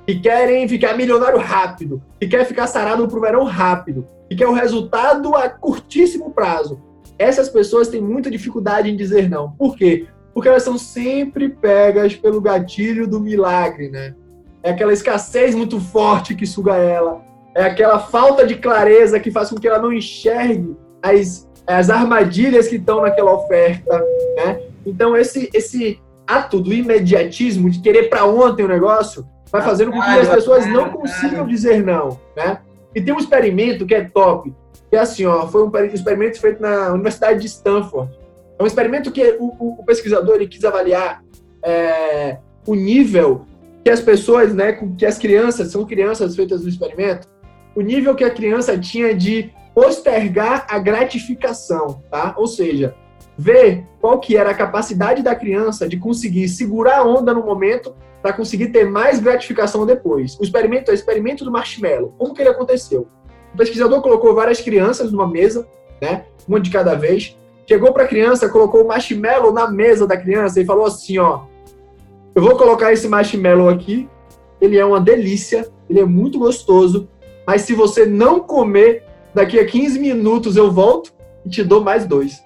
[0.06, 4.54] que querem ficar milionário rápido, que quer ficar sarado pro verão rápido, que quer o
[4.54, 6.82] resultado a curtíssimo prazo.
[7.17, 9.52] Essas pessoas têm muita dificuldade em dizer não.
[9.52, 10.08] Por quê?
[10.34, 14.15] Porque elas são sempre pegas pelo gatilho do milagre, né?
[14.63, 17.22] É aquela escassez muito forte que suga ela,
[17.56, 22.67] é aquela falta de clareza que faz com que ela não enxergue as, as armadilhas
[22.67, 24.03] que estão naquela oferta,
[24.36, 24.62] né?
[24.86, 29.99] Então esse esse ato do imediatismo, de querer para ontem o negócio, vai fazendo com
[29.99, 32.60] que as pessoas não consigam dizer não, né?
[32.93, 34.53] E tem um experimento que é top,
[34.89, 38.12] que é assim, ó, foi um experimento feito na Universidade de Stanford.
[38.58, 41.23] É um experimento que o, o, o pesquisador ele quis avaliar
[41.63, 43.45] é, o nível
[43.84, 47.27] que as pessoas, né, que as crianças, são crianças feitas no experimento,
[47.75, 52.34] o nível que a criança tinha de postergar a gratificação, tá?
[52.38, 52.94] Ou seja,
[53.38, 57.96] ver qual que era a capacidade da criança de conseguir segurar a onda no momento
[58.22, 60.38] para conseguir ter mais gratificação depois.
[60.38, 62.13] O experimento é o experimento do marshmallow.
[62.18, 63.08] Como que ele aconteceu?
[63.54, 65.65] O pesquisador colocou várias crianças numa mesa,
[66.02, 67.38] né, uma de cada vez.
[67.65, 71.44] Chegou para a criança, colocou o marshmallow na mesa da criança e falou assim, ó,
[72.36, 74.10] eu vou colocar esse marshmallow aqui,
[74.60, 77.08] ele é uma delícia, ele é muito gostoso,
[77.48, 81.13] mas se você não comer, daqui a 15 minutos eu volto
[81.46, 82.44] e te dou mais dois.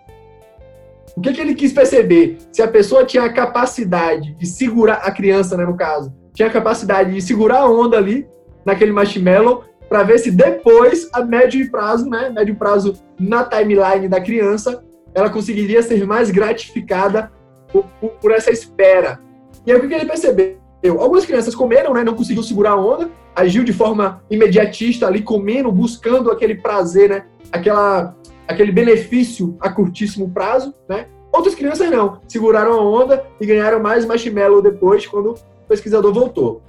[1.16, 2.38] O que, que ele quis perceber?
[2.52, 6.52] Se a pessoa tinha a capacidade de segurar, a criança, né, no caso, tinha a
[6.52, 8.28] capacidade de segurar a onda ali,
[8.66, 14.20] naquele marshmallow, para ver se depois, a médio prazo, né, médio prazo na timeline da
[14.20, 17.32] criança, ela conseguiria ser mais gratificada
[17.72, 19.20] por, por, por essa espera.
[19.66, 20.63] E aí o que, que ele percebeu?
[20.90, 25.72] Algumas crianças comeram, né, não conseguiu segurar a onda, agiu de forma imediatista ali, comendo,
[25.72, 28.16] buscando aquele prazer, né, aquela
[28.48, 31.08] aquele benefício a curtíssimo prazo, né?
[31.32, 36.62] Outras crianças não, seguraram a onda e ganharam mais marshmallow depois, quando o pesquisador voltou.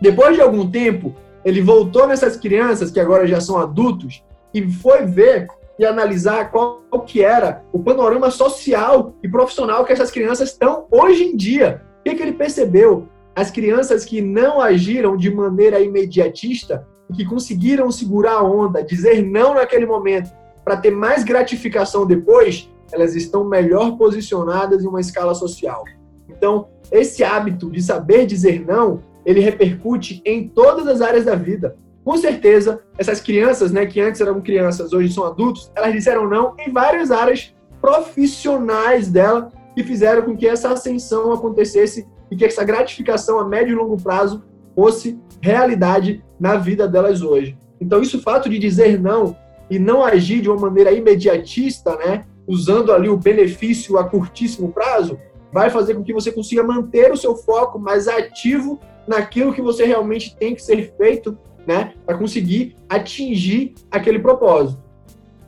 [0.00, 5.04] Depois de algum tempo, ele voltou nessas crianças, que agora já são adultos, e foi
[5.04, 5.46] ver
[5.78, 11.22] e analisar qual que era o panorama social e profissional que essas crianças estão hoje
[11.22, 11.82] em dia.
[12.00, 13.06] O que, que ele percebeu?
[13.38, 19.54] As crianças que não agiram de maneira imediatista, que conseguiram segurar a onda, dizer não
[19.54, 20.32] naquele momento
[20.64, 25.84] para ter mais gratificação depois, elas estão melhor posicionadas em uma escala social.
[26.28, 31.76] Então, esse hábito de saber dizer não, ele repercute em todas as áreas da vida.
[32.04, 36.56] Com certeza, essas crianças, né, que antes eram crianças, hoje são adultos, elas disseram não
[36.58, 42.64] em várias áreas profissionais dela que fizeram com que essa ascensão acontecesse e que essa
[42.64, 44.42] gratificação a médio e longo prazo
[44.74, 47.56] fosse realidade na vida delas hoje.
[47.80, 49.36] Então, isso, o fato de dizer não
[49.70, 55.18] e não agir de uma maneira imediatista, né, usando ali o benefício a curtíssimo prazo,
[55.52, 59.84] vai fazer com que você consiga manter o seu foco mais ativo naquilo que você
[59.84, 61.36] realmente tem que ser feito,
[61.66, 64.82] né, para conseguir atingir aquele propósito.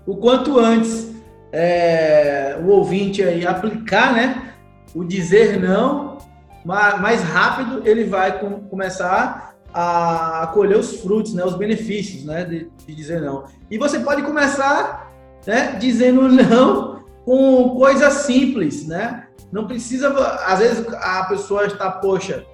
[0.06, 1.14] O quanto antes
[1.52, 4.54] é, o ouvinte aí aplicar, né,
[4.94, 6.18] o dizer não,
[6.64, 12.70] mais rápido ele vai com, começar a colher os frutos, né, os benefícios, né, de,
[12.86, 13.44] de dizer não.
[13.70, 15.12] E você pode começar,
[15.46, 19.26] né, dizendo não com coisas simples, né?
[19.52, 20.10] Não precisa,
[20.46, 22.44] às vezes a pessoa está, poxa,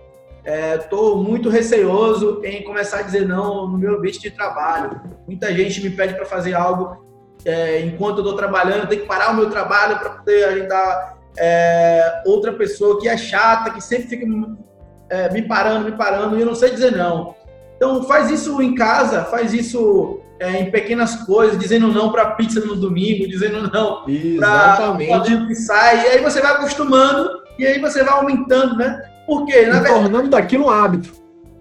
[0.80, 5.00] estou é, muito receoso em começar a dizer não no meu ambiente de trabalho.
[5.26, 7.04] Muita gente me pede para fazer algo
[7.44, 12.22] é, enquanto eu estou trabalhando, tenho que parar o meu trabalho para poder ajudar é,
[12.26, 14.26] outra pessoa que é chata, que sempre fica
[15.08, 17.34] é, me parando, me parando, e eu não sei dizer não.
[17.76, 22.60] Então faz isso em casa, faz isso é, em pequenas coisas, dizendo não para pizza
[22.60, 24.04] no domingo, dizendo não
[24.38, 24.96] para
[25.46, 29.02] que sai, e aí você vai acostumando e aí você vai aumentando, né?
[29.26, 31.12] Porque na verdade, tornando daquilo um hábito.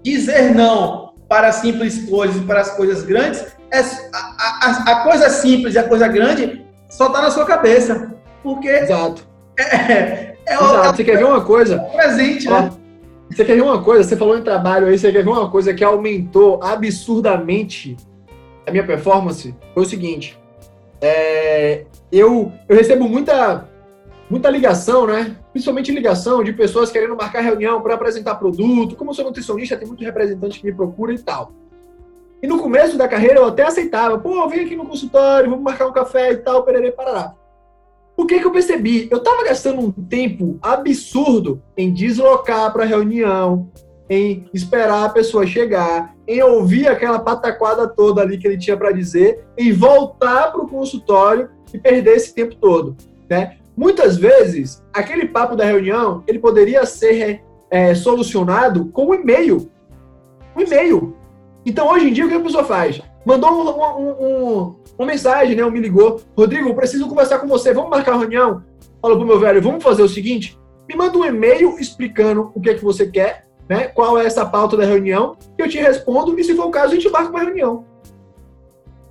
[0.03, 5.29] Dizer não para simples coisas e para as coisas grandes, é, a, a, a coisa
[5.29, 8.13] simples e a coisa grande só está na sua cabeça.
[8.43, 8.69] Porque.
[8.69, 9.27] Exato.
[9.57, 10.87] É, é, Exato.
[10.87, 11.79] É, você quer ver uma coisa?
[11.79, 12.71] Presente, né?
[13.29, 14.03] Você quer ver uma coisa?
[14.03, 17.97] Você falou em trabalho aí, você quer ver uma coisa que aumentou absurdamente
[18.65, 19.55] a minha performance?
[19.73, 20.37] Foi o seguinte.
[21.01, 23.67] É, eu, eu recebo muita,
[24.29, 25.35] muita ligação, né?
[25.51, 28.95] Principalmente ligação de pessoas querendo marcar reunião para apresentar produto.
[28.95, 31.51] Como eu sou nutricionista, tem muito representante que me procura e tal.
[32.41, 34.19] E no começo da carreira eu até aceitava.
[34.19, 37.33] Pô, vem aqui no consultório, vamos marcar um café e tal, pererê, parará.
[38.17, 39.07] O que, que eu percebi?
[39.11, 43.69] Eu estava gastando um tempo absurdo em deslocar para a reunião,
[44.09, 48.91] em esperar a pessoa chegar, em ouvir aquela pataquada toda ali que ele tinha para
[48.91, 52.95] dizer, em voltar para o consultório e perder esse tempo todo.
[53.29, 53.57] Né?
[53.75, 59.69] Muitas vezes, aquele papo da reunião ele poderia ser é, solucionado com um e-mail.
[60.55, 61.15] Um e-mail.
[61.65, 63.01] Então, hoje em dia, o que a pessoa faz?
[63.25, 63.69] Mandou um,
[64.01, 65.65] um, um, uma mensagem, né?
[65.65, 66.21] Um me ligou.
[66.37, 67.73] Rodrigo, preciso conversar com você.
[67.73, 68.63] Vamos marcar reunião?
[69.01, 70.57] Falou pro meu velho, vamos fazer o seguinte?
[70.89, 73.87] Me manda um e-mail explicando o que é que você quer, né?
[73.87, 76.95] Qual é essa pauta da reunião, eu te respondo, e se for o caso, a
[76.95, 77.85] gente marca uma reunião.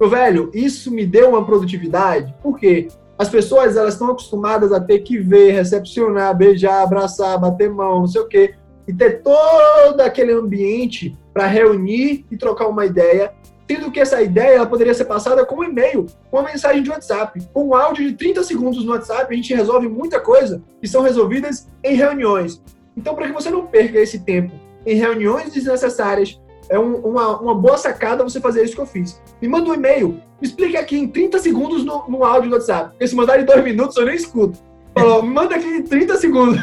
[0.01, 5.01] Meu velho, isso me deu uma produtividade, porque as pessoas elas estão acostumadas a ter
[5.01, 8.55] que ver, recepcionar, beijar, abraçar, bater mão, não sei o quê,
[8.87, 13.33] e ter todo aquele ambiente para reunir e trocar uma ideia
[13.68, 16.90] sendo que essa ideia ela poderia ser passada com um e-mail, com uma mensagem de
[16.90, 17.40] WhatsApp.
[17.53, 21.03] Com um áudio de 30 segundos no WhatsApp, a gente resolve muita coisa que são
[21.03, 22.62] resolvidas em reuniões.
[22.96, 24.53] Então, para que você não perca esse tempo
[24.87, 29.20] em reuniões desnecessárias, é um, uma, uma boa sacada você fazer isso que eu fiz.
[29.40, 32.90] Me manda um e-mail, me explique aqui em 30 segundos no, no áudio do WhatsApp.
[32.90, 34.59] Porque se mandar em dois minutos, eu nem escuto.
[34.96, 36.61] Falou, me manda aqui em 30 segundos.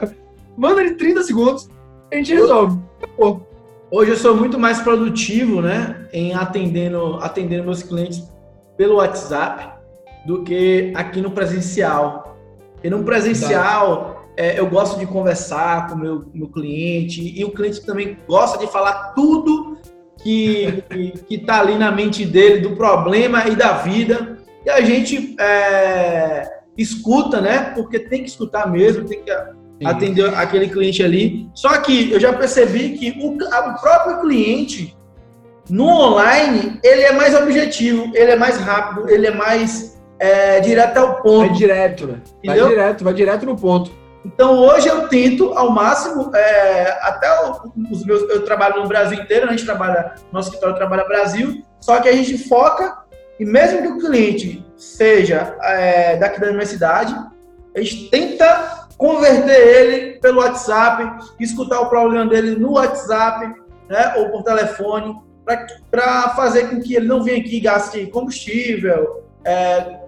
[0.56, 1.68] manda em 30 segundos,
[2.10, 2.78] a gente resolve.
[3.16, 3.40] Pô,
[3.94, 8.26] Hoje eu sou muito mais produtivo, né, em atendendo, atendendo meus clientes
[8.74, 9.68] pelo WhatsApp
[10.26, 12.38] do que aqui no presencial.
[12.82, 17.50] E no presencial é, eu gosto de conversar com o meu, meu cliente e o
[17.50, 19.76] cliente também gosta de falar tudo
[20.22, 20.82] que
[21.28, 26.50] que está ali na mente dele do problema e da vida e a gente é,
[26.78, 27.74] escuta, né?
[27.74, 29.30] Porque tem que escutar mesmo, tem que
[29.78, 29.86] Sim.
[29.86, 31.48] atender aquele cliente ali.
[31.54, 34.96] Só que eu já percebi que o, o próprio cliente
[35.68, 40.98] no online ele é mais objetivo, ele é mais rápido, ele é mais é, direto
[40.98, 41.48] ao ponto.
[41.48, 42.20] Vai direto, né?
[42.44, 43.90] Vai direto, vai direto no ponto.
[44.24, 47.28] Então hoje eu tento ao máximo, é, até
[47.90, 52.00] os meus, eu trabalho no Brasil inteiro, a gente trabalha, nosso escritório trabalha Brasil, só
[52.00, 52.98] que a gente foca
[53.40, 57.14] e mesmo que o cliente seja é, daqui da minha cidade,
[57.74, 63.52] a gente tenta converter ele pelo WhatsApp, escutar o problema dele no WhatsApp,
[63.90, 65.20] né, ou por telefone,
[65.90, 69.98] para fazer com que ele não venha aqui e gaste combustível, é,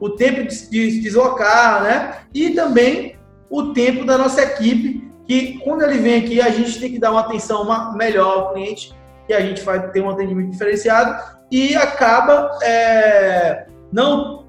[0.00, 3.16] o tempo de, de deslocar, né, e também
[3.48, 7.12] o tempo da nossa equipe, que quando ele vem aqui a gente tem que dar
[7.12, 7.64] uma atenção
[7.94, 8.92] melhor ao cliente,
[9.28, 11.16] e a gente vai ter um atendimento diferenciado
[11.48, 14.44] e acaba é, não,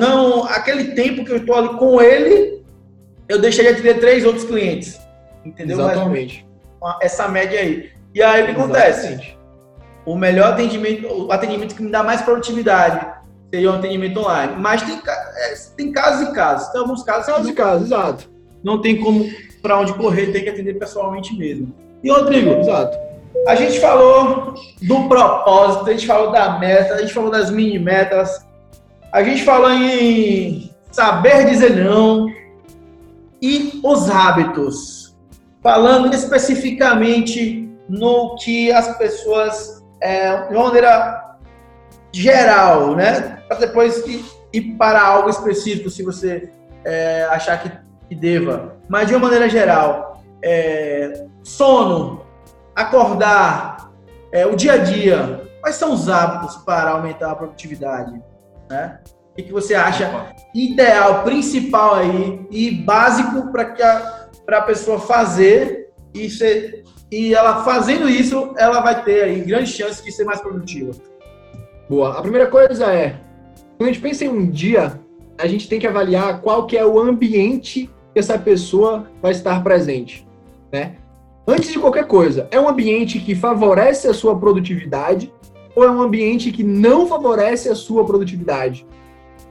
[0.00, 2.56] não aquele tempo que eu estou ali com ele
[3.28, 5.00] eu deixaria de ter três outros clientes.
[5.44, 5.78] Entendeu?
[5.78, 6.46] Exatamente.
[6.80, 7.90] Mas, essa média aí.
[8.14, 9.36] E aí o que acontece?
[10.04, 13.06] O melhor atendimento, o atendimento que me dá mais produtividade
[13.52, 14.54] seria um atendimento online.
[14.58, 16.68] Mas tem, é, tem casos e casos.
[16.68, 18.30] Tem alguns casos Caso que e caso, exato.
[18.62, 19.28] não tem como
[19.62, 21.74] para onde correr, tem que atender pessoalmente mesmo.
[22.02, 22.96] E Rodrigo, Exato.
[23.48, 27.78] a gente falou do propósito, a gente falou da meta, a gente falou das mini
[27.78, 28.46] metas,
[29.12, 32.28] a gente falou em saber dizer não
[33.40, 35.16] e os hábitos.
[35.62, 41.36] Falando especificamente no que as pessoas, é, de uma maneira
[42.12, 43.42] geral, né?
[43.48, 44.04] Para depois
[44.52, 46.52] ir, para algo específico, se você
[46.84, 47.70] é, achar que,
[48.08, 48.76] que deva.
[48.88, 52.24] Mas de uma maneira geral, é, sono,
[52.74, 53.90] acordar,
[54.32, 58.20] é, o dia a dia, quais são os hábitos para aumentar a produtividade?
[58.70, 58.98] Né?
[59.38, 65.90] O que, você acha ideal, principal aí e básico para que a, pra pessoa fazer
[66.14, 70.40] e, ser, e ela fazendo isso, ela vai ter aí grandes chances de ser mais
[70.40, 70.92] produtiva.
[71.88, 72.18] Boa.
[72.18, 73.20] A primeira coisa é,
[73.76, 74.98] quando a gente pensa em um dia,
[75.38, 79.62] a gente tem que avaliar qual que é o ambiente que essa pessoa vai estar
[79.62, 80.26] presente,
[80.72, 80.96] né?
[81.46, 85.32] Antes de qualquer coisa, é um ambiente que favorece a sua produtividade
[85.76, 88.86] ou é um ambiente que não favorece a sua produtividade,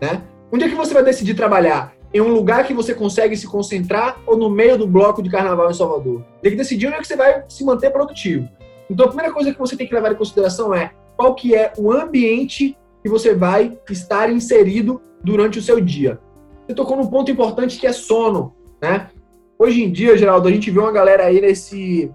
[0.02, 0.22] né?
[0.52, 1.94] Onde é que você vai decidir trabalhar?
[2.14, 5.70] Em um lugar que você consegue se concentrar ou no meio do bloco de carnaval
[5.70, 6.24] em Salvador?
[6.42, 8.48] Tem que decidir onde é que você vai se manter produtivo.
[8.90, 11.74] Então, a primeira coisa que você tem que levar em consideração é qual que é
[11.78, 16.20] o ambiente que você vai estar inserido durante o seu dia.
[16.66, 19.10] Você tocou num ponto importante que é sono, né?
[19.58, 22.12] Hoje em dia, Geraldo, a gente vê uma galera aí nesse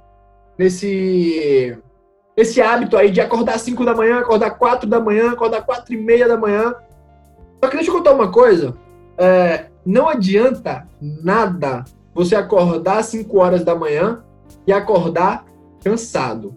[0.58, 1.78] nesse
[2.36, 5.96] nesse hábito aí de acordar 5 da manhã, acordar 4 da manhã, acordar 4 e
[5.96, 6.74] meia da manhã.
[7.62, 8.74] Só que deixa eu contar uma coisa.
[9.18, 11.84] É, não adianta nada
[12.14, 14.22] você acordar 5 horas da manhã
[14.66, 15.44] e acordar
[15.82, 16.56] cansado.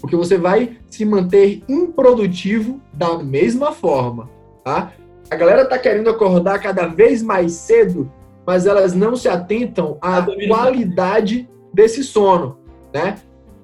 [0.00, 4.28] Porque você vai se manter improdutivo da mesma forma,
[4.62, 4.92] tá?
[5.30, 8.10] A galera tá querendo acordar cada vez mais cedo,
[8.46, 12.58] mas elas não se atentam à Ah, dormir- qualidade desse sono,
[12.92, 13.16] né?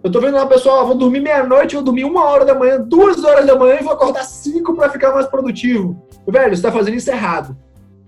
[0.03, 2.81] Eu tô vendo uma pessoa, ah, vou dormir meia-noite, vou dormir uma hora da manhã,
[2.81, 6.01] duas horas da manhã e vou acordar cinco para ficar mais produtivo.
[6.31, 7.57] Velho, você tá fazendo isso errado,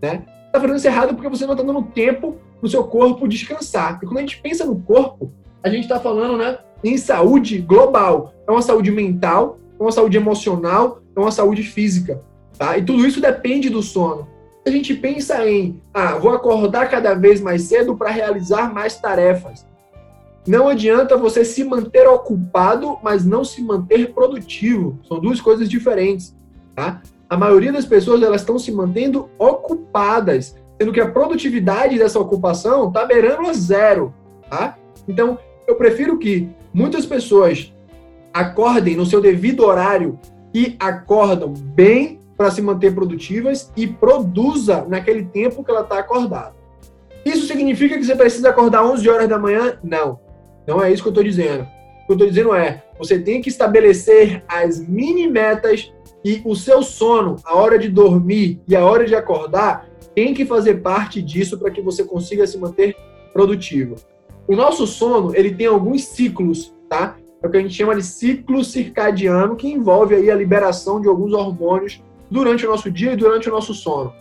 [0.00, 0.24] né?
[0.52, 3.98] Tá fazendo isso errado porque você não tá dando tempo pro seu corpo descansar.
[4.02, 8.34] E quando a gente pensa no corpo, a gente tá falando, né, em saúde global.
[8.46, 12.22] É uma saúde mental, é uma saúde emocional, é uma saúde física,
[12.58, 12.76] tá?
[12.76, 14.28] E tudo isso depende do sono.
[14.64, 19.66] A gente pensa em, ah, vou acordar cada vez mais cedo para realizar mais tarefas.
[20.46, 24.98] Não adianta você se manter ocupado, mas não se manter produtivo.
[25.06, 26.36] São duas coisas diferentes,
[26.74, 27.00] tá?
[27.32, 32.88] A maioria das pessoas elas estão se mantendo ocupadas, sendo que a produtividade dessa ocupação
[32.88, 34.12] está beirando a zero,
[34.50, 34.76] tá?
[35.08, 37.72] Então, eu prefiro que muitas pessoas
[38.34, 40.18] acordem no seu devido horário
[40.52, 46.52] e acordam bem para se manter produtivas e produza naquele tempo que ela está acordada.
[47.24, 49.78] Isso significa que você precisa acordar 11 horas da manhã?
[49.82, 50.20] Não.
[50.66, 51.62] Não é isso que eu estou dizendo.
[51.62, 55.90] O que eu estou dizendo é, você tem que estabelecer as mini metas
[56.24, 60.44] e o seu sono, a hora de dormir e a hora de acordar, tem que
[60.44, 62.94] fazer parte disso para que você consiga se manter
[63.32, 63.96] produtivo.
[64.46, 67.16] O nosso sono, ele tem alguns ciclos, tá?
[67.42, 71.08] É o que a gente chama de ciclo circadiano, que envolve aí a liberação de
[71.08, 74.12] alguns hormônios durante o nosso dia e durante o nosso sono.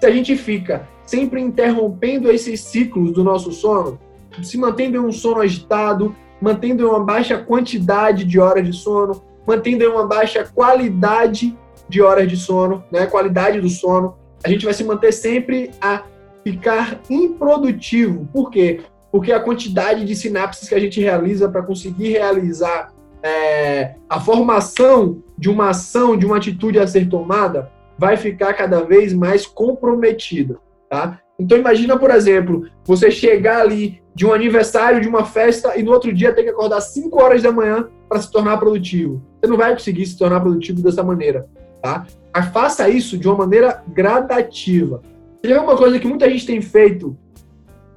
[0.00, 3.98] Se a gente fica sempre interrompendo esses ciclos do nosso sono,
[4.42, 9.88] se mantendo em um sono agitado, mantendo uma baixa quantidade de horas de sono, mantendo
[9.90, 11.56] uma baixa qualidade
[11.88, 16.04] de horas de sono, né, qualidade do sono, a gente vai se manter sempre a
[16.44, 18.28] ficar improdutivo.
[18.32, 18.80] Por quê?
[19.10, 25.22] Porque a quantidade de sinapses que a gente realiza para conseguir realizar é, a formação
[25.36, 30.58] de uma ação, de uma atitude a ser tomada, vai ficar cada vez mais comprometida,
[30.88, 31.20] tá?
[31.38, 35.92] Então imagina, por exemplo, você chegar ali de um aniversário, de uma festa e no
[35.92, 39.22] outro dia ter que acordar 5 horas da manhã para se tornar produtivo.
[39.40, 41.48] Você não vai conseguir se tornar produtivo dessa maneira,
[41.80, 42.04] tá?
[42.34, 45.00] Mas faça isso de uma maneira gradativa.
[45.40, 47.16] Tem uma coisa que muita gente tem feito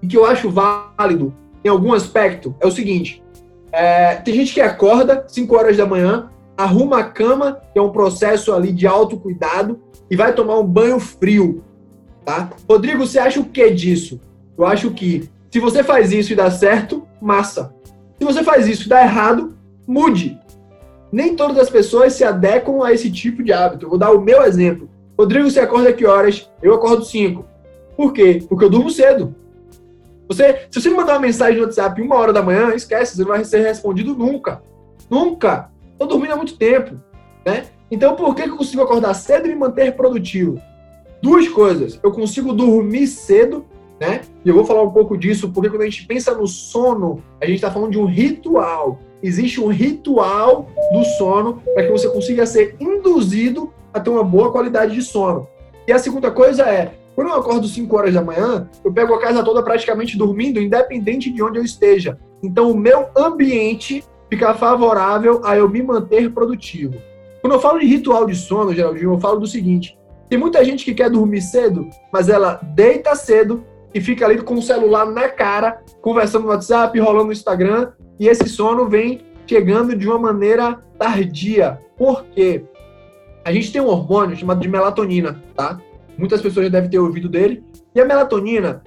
[0.04, 1.34] e que eu acho válido
[1.66, 3.24] em algum aspecto é o seguinte:
[3.72, 7.92] é, tem gente que acorda 5 horas da manhã, arruma a cama, que é um
[7.92, 11.64] processo ali de autocuidado, e vai tomar um banho frio,
[12.24, 12.52] tá?
[12.70, 14.22] Rodrigo, você acha o que disso?
[14.56, 17.74] Eu acho que se você faz isso e dá certo, massa.
[18.20, 19.58] Se você faz isso e dá errado,
[19.88, 20.40] mude.
[21.12, 23.86] Nem todas as pessoas se adequam a esse tipo de hábito.
[23.86, 24.90] Eu vou dar o meu exemplo.
[25.18, 26.50] Rodrigo, você acorda que horas?
[26.62, 27.46] Eu acordo 5.
[27.96, 28.44] Por quê?
[28.50, 29.36] Porque eu durmo cedo.
[30.28, 33.22] Você, se você me mandar uma mensagem no WhatsApp uma hora da manhã, esquece, você
[33.22, 34.64] não vai ser respondido nunca.
[35.10, 35.70] Nunca.
[35.92, 36.96] Estou dormindo há muito tempo.
[37.46, 37.66] Né?
[37.92, 40.60] Então, por que eu consigo acordar cedo e me manter produtivo?
[41.22, 42.00] Duas coisas.
[42.02, 43.66] Eu consigo dormir cedo,
[44.00, 44.22] né?
[44.44, 47.46] E eu vou falar um pouco disso, porque quando a gente pensa no sono, a
[47.46, 49.00] gente está falando de um ritual.
[49.22, 54.52] Existe um ritual do sono para que você consiga ser induzido a ter uma boa
[54.52, 55.48] qualidade de sono.
[55.88, 59.22] E a segunda coisa é, quando eu acordo 5 horas da manhã, eu pego a
[59.22, 62.18] casa toda praticamente dormindo, independente de onde eu esteja.
[62.42, 66.96] Então, o meu ambiente fica favorável a eu me manter produtivo.
[67.40, 70.84] Quando eu falo de ritual de sono, Geraldinho, eu falo do seguinte: tem muita gente
[70.84, 73.64] que quer dormir cedo, mas ela deita cedo
[73.94, 78.28] e fica ali com o celular na cara, conversando no WhatsApp, rolando no Instagram, e
[78.28, 81.80] esse sono vem chegando de uma maneira tardia.
[81.98, 82.64] Por quê?
[83.46, 85.80] A gente tem um hormônio chamado de melatonina, tá?
[86.18, 87.64] Muitas pessoas já devem ter ouvido dele.
[87.94, 88.82] E a melatonina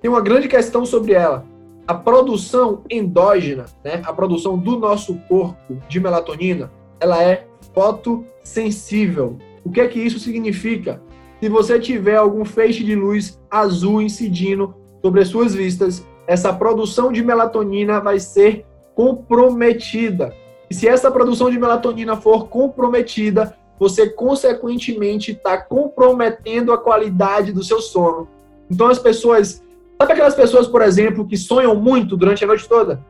[0.00, 1.44] tem uma grande questão sobre ela.
[1.86, 9.38] A produção endógena, né, a produção do nosso corpo de melatonina, ela é fotossensível.
[9.64, 11.02] O que é que isso significa?
[11.40, 17.12] Se você tiver algum feixe de luz azul incidindo sobre as suas vistas, essa produção
[17.12, 20.34] de melatonina vai ser comprometida.
[20.68, 27.62] E se essa produção de melatonina for comprometida, você consequentemente está comprometendo a qualidade do
[27.62, 28.28] seu sono.
[28.68, 29.62] Então as pessoas,
[29.96, 33.02] sabe aquelas pessoas, por exemplo, que sonham muito durante a noite toda?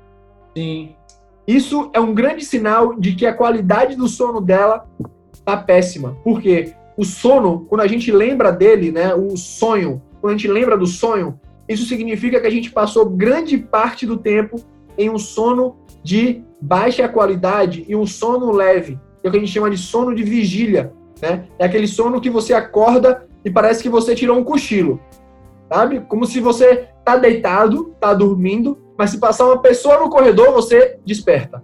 [0.56, 0.94] Sim.
[1.46, 4.86] Isso é um grande sinal de que a qualidade do sono dela
[5.44, 6.14] tá péssima.
[6.22, 6.74] Por quê?
[6.98, 10.86] O sono, quando a gente lembra dele, né, o sonho, quando a gente lembra do
[10.86, 14.56] sonho, isso significa que a gente passou grande parte do tempo
[14.98, 19.52] em um sono de baixa qualidade e um sono leve é o que a gente
[19.52, 21.46] chama de sono de vigília, né?
[21.58, 25.00] É aquele sono que você acorda e parece que você tirou um cochilo,
[25.72, 26.00] sabe?
[26.00, 30.98] Como se você tá deitado, tá dormindo, mas se passar uma pessoa no corredor, você
[31.04, 31.62] desperta.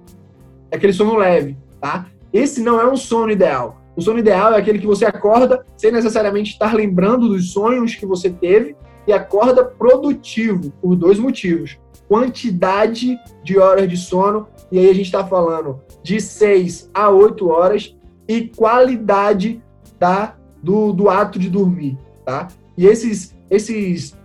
[0.71, 2.07] É aquele sono leve, tá?
[2.33, 3.84] Esse não é um sono ideal.
[3.97, 8.07] O sono ideal é aquele que você acorda sem necessariamente estar lembrando dos sonhos que
[8.07, 8.77] você teve
[9.07, 11.79] e acorda produtivo, por dois motivos.
[12.09, 17.49] Quantidade de horas de sono, e aí a gente está falando de 6 a 8
[17.49, 19.63] horas e qualidade
[19.99, 22.49] da, do, do ato de dormir, tá?
[22.77, 24.17] E esses, esses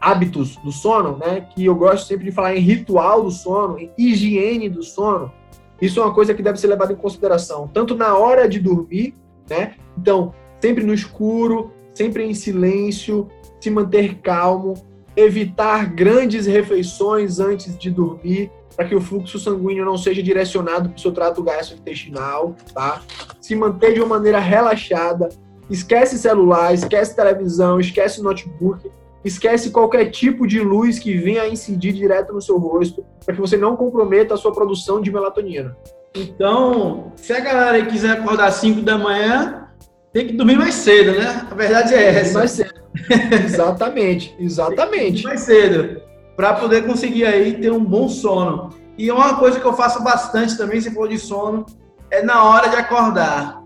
[0.00, 3.90] hábitos do sono, né, que eu gosto sempre de falar em ritual do sono, em
[3.96, 5.32] higiene do sono,
[5.80, 9.14] isso é uma coisa que deve ser levada em consideração, tanto na hora de dormir,
[9.48, 9.74] né?
[9.98, 13.28] Então, sempre no escuro, sempre em silêncio,
[13.60, 14.74] se manter calmo,
[15.16, 20.96] evitar grandes refeições antes de dormir, para que o fluxo sanguíneo não seja direcionado para
[20.96, 23.00] o seu trato gastrointestinal, tá?
[23.40, 25.30] Se manter de uma maneira relaxada,
[25.70, 28.90] esquece celular, esquece televisão, esquece notebook,
[29.26, 33.40] esquece qualquer tipo de luz que venha a incidir direto no seu rosto, para que
[33.40, 35.76] você não comprometa a sua produção de melatonina.
[36.14, 39.68] Então, se a galera quiser acordar às 5 da manhã,
[40.12, 41.46] tem que dormir mais cedo, né?
[41.50, 42.38] A verdade é essa.
[42.38, 42.74] Mais cedo.
[43.44, 45.24] exatamente, exatamente.
[45.24, 46.00] Mais cedo
[46.36, 48.70] para poder conseguir aí ter um bom sono.
[48.98, 51.64] E uma coisa que eu faço bastante também, se for de sono,
[52.10, 53.62] é na hora de acordar.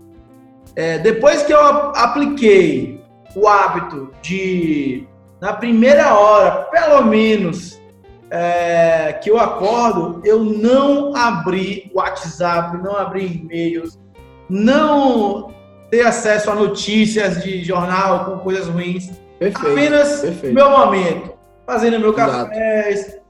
[0.75, 3.03] É, depois que eu apliquei
[3.35, 5.05] o hábito de,
[5.41, 7.81] na primeira hora, pelo menos,
[8.29, 13.99] é, que eu acordo, eu não abrir WhatsApp, não abrir e-mails,
[14.47, 15.51] não
[15.89, 19.09] ter acesso a notícias de jornal com coisas ruins.
[19.39, 20.53] Perfeito, Apenas perfeito.
[20.53, 21.33] meu momento
[21.65, 23.21] fazendo meu café, Exato.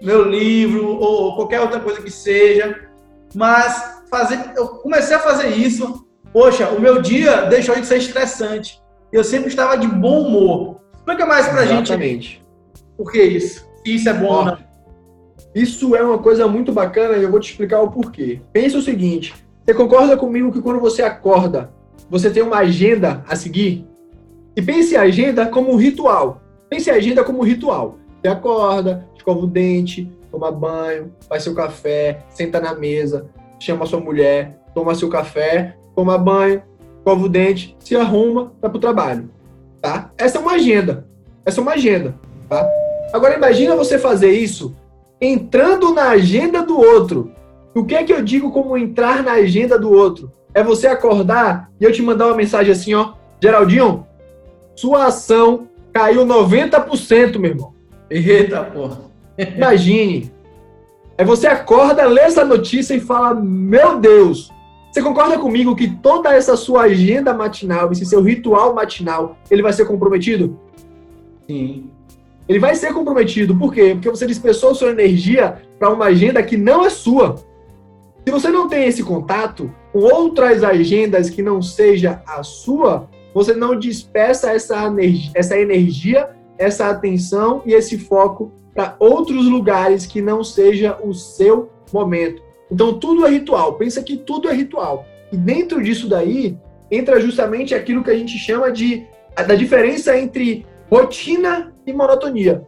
[0.00, 2.88] meu livro ou qualquer outra coisa que seja.
[3.34, 6.06] Mas fazer, eu comecei a fazer isso.
[6.32, 8.80] Poxa, o meu dia deixou de ser estressante.
[9.12, 10.80] Eu sempre estava de bom humor.
[11.08, 12.28] Explica mais pra Exatamente.
[12.28, 12.46] gente
[12.94, 13.66] por que isso.
[13.82, 14.58] Se isso é bom ou não.
[15.54, 18.42] Isso é uma coisa muito bacana e eu vou te explicar o porquê.
[18.52, 19.34] Pensa o seguinte:
[19.64, 21.72] você concorda comigo que quando você acorda,
[22.10, 23.86] você tem uma agenda a seguir?
[24.54, 26.42] E pense a agenda como um ritual.
[26.68, 27.96] Pense a agenda como ritual.
[28.20, 33.98] Você acorda, escova o dente, toma banho, faz seu café, senta na mesa, chama sua
[33.98, 36.62] mulher, toma seu café, toma banho,
[36.98, 39.37] escova o dente, se arruma, vai pro trabalho.
[39.80, 40.10] Tá?
[40.16, 41.06] Essa é uma agenda.
[41.44, 42.14] Essa é uma agenda.
[42.48, 42.68] Tá?
[43.12, 44.74] Agora imagina você fazer isso
[45.20, 47.32] entrando na agenda do outro.
[47.74, 50.32] O que é que eu digo como entrar na agenda do outro?
[50.54, 54.06] É você acordar e eu te mandar uma mensagem assim, ó, Geraldinho,
[54.74, 57.74] sua ação Caiu 90%, meu irmão.
[58.08, 58.98] Eita, porra.
[59.36, 60.32] Imagine.
[61.16, 64.50] Aí você acorda, lê essa notícia e fala: Meu Deus!
[64.98, 69.72] Você concorda comigo que toda essa sua agenda matinal, esse seu ritual matinal, ele vai
[69.72, 70.58] ser comprometido?
[71.48, 71.88] Sim.
[72.48, 73.56] Ele vai ser comprometido.
[73.56, 73.90] Por quê?
[73.92, 77.36] Porque você dispersou sua energia para uma agenda que não é sua.
[78.26, 83.54] Se você não tem esse contato com outras agendas que não seja a sua, você
[83.54, 90.20] não dispersa essa energia, essa, energia, essa atenção e esse foco para outros lugares que
[90.20, 92.47] não seja o seu momento.
[92.70, 93.74] Então tudo é ritual.
[93.74, 95.06] Pensa que tudo é ritual.
[95.32, 96.58] E dentro disso daí
[96.90, 99.06] entra justamente aquilo que a gente chama de
[99.46, 102.66] da diferença entre rotina e monotonia,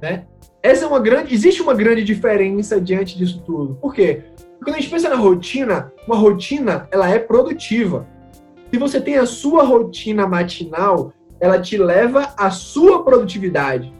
[0.00, 0.24] né?
[0.62, 3.74] Essa é uma grande, existe uma grande diferença diante disso tudo.
[3.76, 4.22] Por quê?
[4.62, 8.06] Quando a gente pensa na rotina, uma rotina ela é produtiva.
[8.72, 13.92] Se você tem a sua rotina matinal, ela te leva à sua produtividade.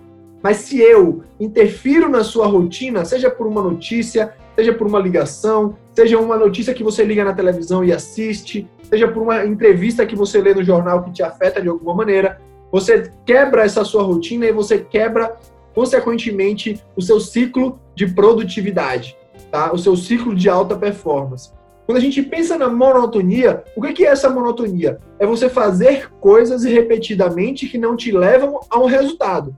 [0.43, 5.77] Mas se eu interfiro na sua rotina, seja por uma notícia, seja por uma ligação,
[5.95, 10.17] seja uma notícia que você liga na televisão e assiste, seja por uma entrevista que
[10.17, 12.41] você lê no jornal que te afeta de alguma maneira,
[12.73, 15.37] você quebra essa sua rotina e você quebra,
[15.75, 19.17] consequentemente, o seu ciclo de produtividade
[19.51, 19.73] tá?
[19.73, 21.51] o seu ciclo de alta performance.
[21.87, 24.99] Quando a gente pensa na monotonia, o que é essa monotonia?
[25.19, 29.57] É você fazer coisas repetidamente que não te levam a um resultado.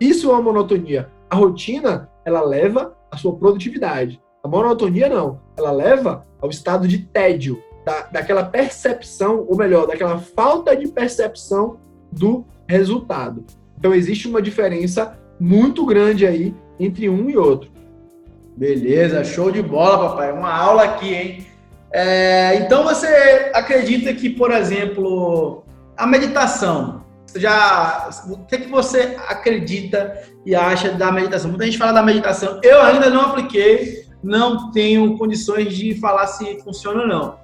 [0.00, 1.10] Isso é uma monotonia.
[1.28, 4.20] A rotina, ela leva à sua produtividade.
[4.42, 5.40] A monotonia, não.
[5.56, 11.78] Ela leva ao estado de tédio, da, daquela percepção, ou melhor, daquela falta de percepção
[12.12, 13.44] do resultado.
[13.78, 17.70] Então, existe uma diferença muito grande aí entre um e outro.
[18.56, 20.32] Beleza, show de bola, papai.
[20.32, 21.46] Uma aula aqui, hein?
[21.92, 25.64] É, então você acredita que, por exemplo,
[25.96, 27.04] a meditação,
[27.36, 31.50] já o que, é que você acredita e acha da meditação?
[31.50, 32.60] Muita gente fala da meditação.
[32.62, 37.38] Eu ainda não apliquei, não tenho condições de falar se funciona ou não.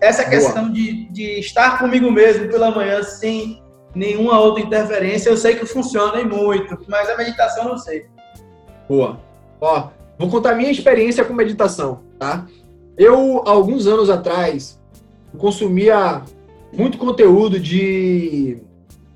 [0.00, 3.62] Essa questão de, de estar comigo mesmo pela manhã sem
[3.94, 8.06] nenhuma outra interferência, eu sei que funciona e muito, mas a meditação eu não sei.
[8.88, 9.20] Boa.
[9.60, 9.88] Ó,
[10.18, 12.44] Vou contar a minha experiência com meditação, tá?
[12.96, 14.80] Eu, alguns anos atrás,
[15.38, 16.22] consumia
[16.72, 18.58] muito conteúdo de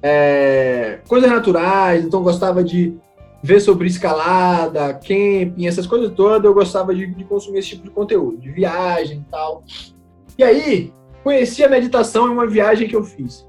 [0.03, 2.95] é, coisas naturais, então gostava de
[3.43, 7.91] ver sobre escalada, camping, essas coisas todas, eu gostava de, de consumir esse tipo de
[7.91, 9.65] conteúdo, de viagem e tal.
[10.39, 10.93] E aí,
[11.23, 13.47] conheci a meditação em uma viagem que eu fiz,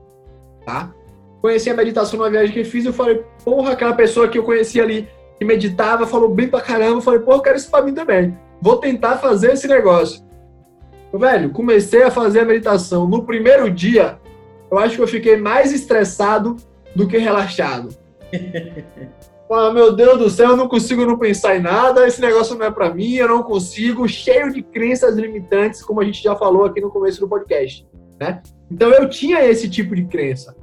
[0.65, 0.93] tá?
[1.41, 4.37] Conheci a meditação numa viagem que eu fiz e eu falei, porra, aquela pessoa que
[4.37, 7.01] eu conheci ali que meditava, falou bem pra caramba.
[7.01, 8.37] falei, pô, eu quero isso pra mim também.
[8.61, 10.23] Vou tentar fazer esse negócio.
[11.13, 13.05] Velho, comecei a fazer a meditação.
[13.07, 14.17] No primeiro dia,
[14.73, 16.57] eu acho que eu fiquei mais estressado
[16.95, 17.89] do que relaxado.
[19.51, 22.65] Ah, meu Deus do céu, eu não consigo não pensar em nada, esse negócio não
[22.65, 26.65] é para mim, eu não consigo, cheio de crenças limitantes, como a gente já falou
[26.65, 27.85] aqui no começo do podcast,
[28.19, 28.41] né?
[28.71, 30.55] Então eu tinha esse tipo de crença.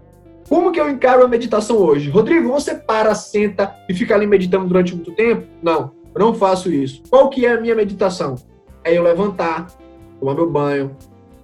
[0.48, 2.11] Como que eu encaro a meditação hoje?
[2.11, 5.46] Rodrigo, você para, senta e fica ali meditando durante muito tempo?
[5.62, 7.00] Não, eu não faço isso.
[7.08, 8.34] Qual que é a minha meditação?
[8.82, 9.68] É eu levantar,
[10.18, 10.96] tomar meu banho,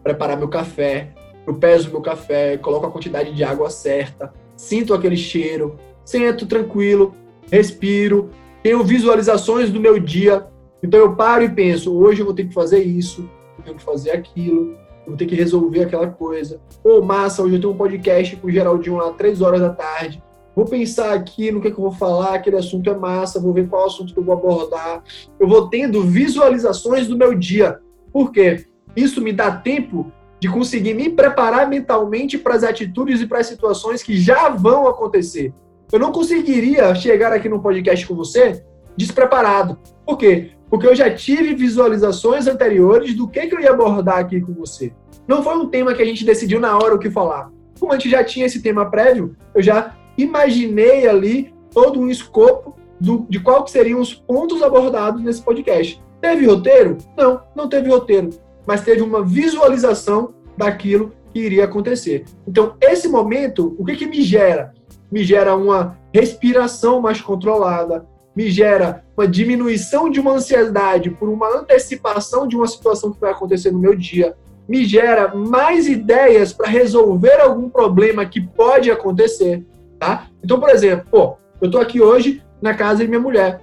[0.02, 1.12] preparar meu café,
[1.46, 7.14] eu peso meu café, coloco a quantidade de água certa, sinto aquele cheiro, sento tranquilo,
[7.50, 8.30] respiro,
[8.62, 10.46] tenho visualizações do meu dia.
[10.82, 13.28] Então eu paro e penso, hoje eu vou ter que fazer isso,
[13.58, 14.76] eu tenho que fazer aquilo,
[15.06, 16.60] vou ter que resolver aquela coisa.
[16.82, 20.22] Pô, massa, hoje eu tenho um podcast com o Geraldinho lá, três horas da tarde.
[20.54, 23.52] Vou pensar aqui no que, é que eu vou falar, aquele assunto é massa, vou
[23.52, 25.04] ver qual assunto que eu vou abordar.
[25.38, 27.78] Eu vou tendo visualizações do meu dia.
[28.10, 28.64] Por quê?
[28.96, 33.46] Isso me dá tempo de conseguir me preparar mentalmente para as atitudes e para as
[33.46, 35.52] situações que já vão acontecer.
[35.92, 38.64] Eu não conseguiria chegar aqui no podcast com você
[38.96, 39.78] despreparado.
[40.04, 40.50] Por quê?
[40.68, 44.92] Porque eu já tive visualizações anteriores do que, que eu ia abordar aqui com você.
[45.28, 47.50] Não foi um tema que a gente decidiu na hora o que falar.
[47.78, 52.76] Como a gente já tinha esse tema prévio, eu já imaginei ali todo um escopo
[52.98, 56.02] do, de qual seriam os pontos abordados nesse podcast.
[56.20, 56.96] Teve roteiro?
[57.16, 58.30] Não, não teve roteiro.
[58.66, 62.24] Mas teve uma visualização daquilo que iria acontecer.
[62.46, 64.74] Então, esse momento, o que, que me gera?
[65.10, 71.48] Me gera uma respiração mais controlada, me gera uma diminuição de uma ansiedade por uma
[71.58, 74.34] antecipação de uma situação que vai acontecer no meu dia,
[74.68, 79.64] me gera mais ideias para resolver algum problema que pode acontecer,
[79.98, 80.26] tá?
[80.42, 83.60] Então, por exemplo, pô, eu tô aqui hoje na casa de minha mulher.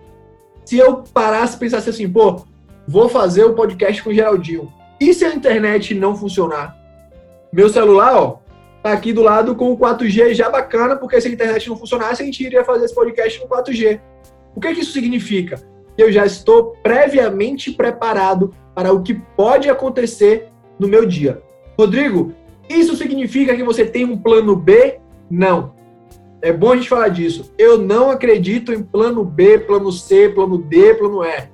[0.66, 2.42] Se eu parasse e pensasse assim, pô,
[2.88, 4.72] vou fazer o podcast com o Geraldinho.
[5.00, 6.78] E se a internet não funcionar?
[7.52, 8.40] Meu celular, ó,
[8.82, 12.22] tá aqui do lado com o 4G já bacana, porque se a internet não funcionasse,
[12.22, 14.00] a gente iria fazer esse podcast no 4G.
[14.56, 15.62] O que, é que isso significa?
[15.98, 21.42] Eu já estou previamente preparado para o que pode acontecer no meu dia.
[21.78, 22.34] Rodrigo,
[22.70, 25.00] isso significa que você tem um plano B?
[25.30, 25.74] Não.
[26.42, 27.54] É bom a gente falar disso.
[27.58, 31.50] Eu não acredito em plano B, plano C, plano D, plano E.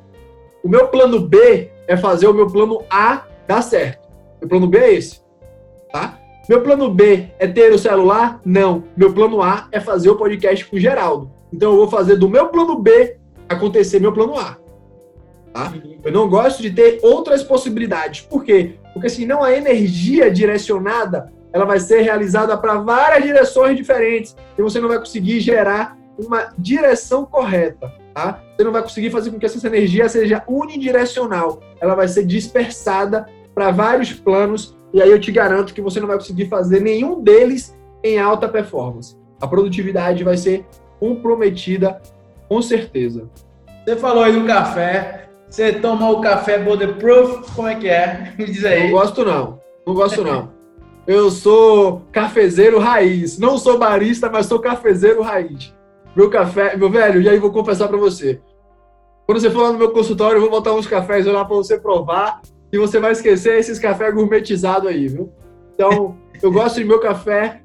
[0.63, 4.07] O meu plano B é fazer o meu plano A dar certo.
[4.39, 5.21] Meu plano B é esse,
[5.91, 6.19] tá?
[6.47, 8.39] Meu plano B é ter o celular?
[8.45, 8.83] Não.
[8.95, 11.31] Meu plano A é fazer o podcast com o Geraldo.
[11.51, 13.17] Então eu vou fazer do meu plano B
[13.49, 14.55] acontecer meu plano A.
[15.51, 15.73] Tá?
[16.03, 18.21] Eu não gosto de ter outras possibilidades.
[18.21, 18.75] Por quê?
[18.93, 24.79] Porque senão a energia direcionada ela vai ser realizada para várias direções diferentes e você
[24.79, 27.91] não vai conseguir gerar uma direção correta.
[28.13, 28.43] Tá?
[28.55, 31.61] Você não vai conseguir fazer com que essa energia seja unidirecional.
[31.81, 33.25] Ela vai ser dispersada
[33.59, 37.21] para vários planos e aí eu te garanto que você não vai conseguir fazer nenhum
[37.21, 39.17] deles em alta performance.
[39.41, 40.65] A produtividade vai ser
[40.97, 42.01] comprometida
[42.47, 43.29] com certeza.
[43.83, 45.27] Você falou aí do café.
[45.49, 47.53] Você toma o café Bulletproof?
[47.53, 48.33] Como é que é?
[48.39, 48.83] Me diz aí.
[48.83, 49.59] Não gosto não.
[49.85, 50.51] Não gosto não.
[51.05, 53.37] Eu sou cafezeiro raiz.
[53.37, 55.75] Não sou barista, mas sou cafezeiro raiz.
[56.15, 58.39] Meu café, meu velho, e aí vou confessar para você.
[59.25, 61.77] Quando você for lá no meu consultório, eu vou botar uns cafés lá para você
[61.77, 62.41] provar
[62.71, 65.31] e você vai esquecer esses cafés gourmetizados aí, viu?
[65.73, 67.61] Então, eu gosto de meu café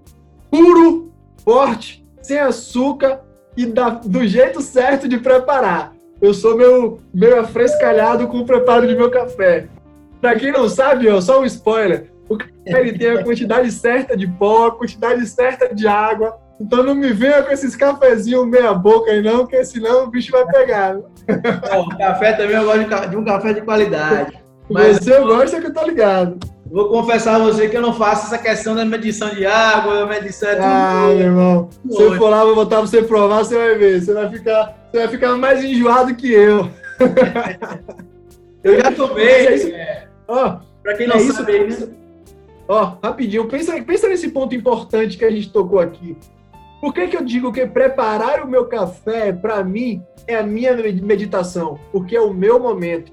[0.51, 1.13] puro,
[1.45, 3.21] forte, sem açúcar
[3.57, 5.93] e da, do jeito certo de preparar.
[6.21, 9.67] Eu sou meu, meio afrescalhado com o preparo de meu café.
[10.21, 12.11] Para quem não sabe, ó, só um spoiler.
[12.29, 16.39] O café ele tem a quantidade certa de pó, a quantidade certa de água.
[16.59, 20.31] Então não me venha com esses cafezinhos meia boca aí não, porque senão o bicho
[20.33, 20.95] vai pegar.
[20.95, 24.44] Bom, café também eu gosto de um café de qualidade.
[24.69, 25.27] Mas eu...
[25.27, 26.39] gosta que eu tô ligado.
[26.67, 30.49] Vou confessar a você que eu não faço essa questão da medição de água, medição
[30.49, 30.65] é tudo.
[30.65, 31.69] Ah, meu irmão.
[31.89, 34.01] Se eu for lá, vou botar pra você provar, você vai ver.
[34.01, 36.69] Você vai ficar, você vai ficar mais enjoado que eu.
[38.65, 39.25] eu já tomei.
[39.25, 39.69] É isso.
[39.69, 40.09] É.
[40.27, 41.93] Ó, pra quem não é sabe, isso?
[42.67, 46.17] Ó, rapidinho, pensa, pensa nesse ponto importante que a gente tocou aqui.
[46.81, 50.75] Por que, que eu digo que preparar o meu café, para mim, é a minha
[50.75, 51.79] meditação?
[51.93, 53.13] Porque é o meu momento.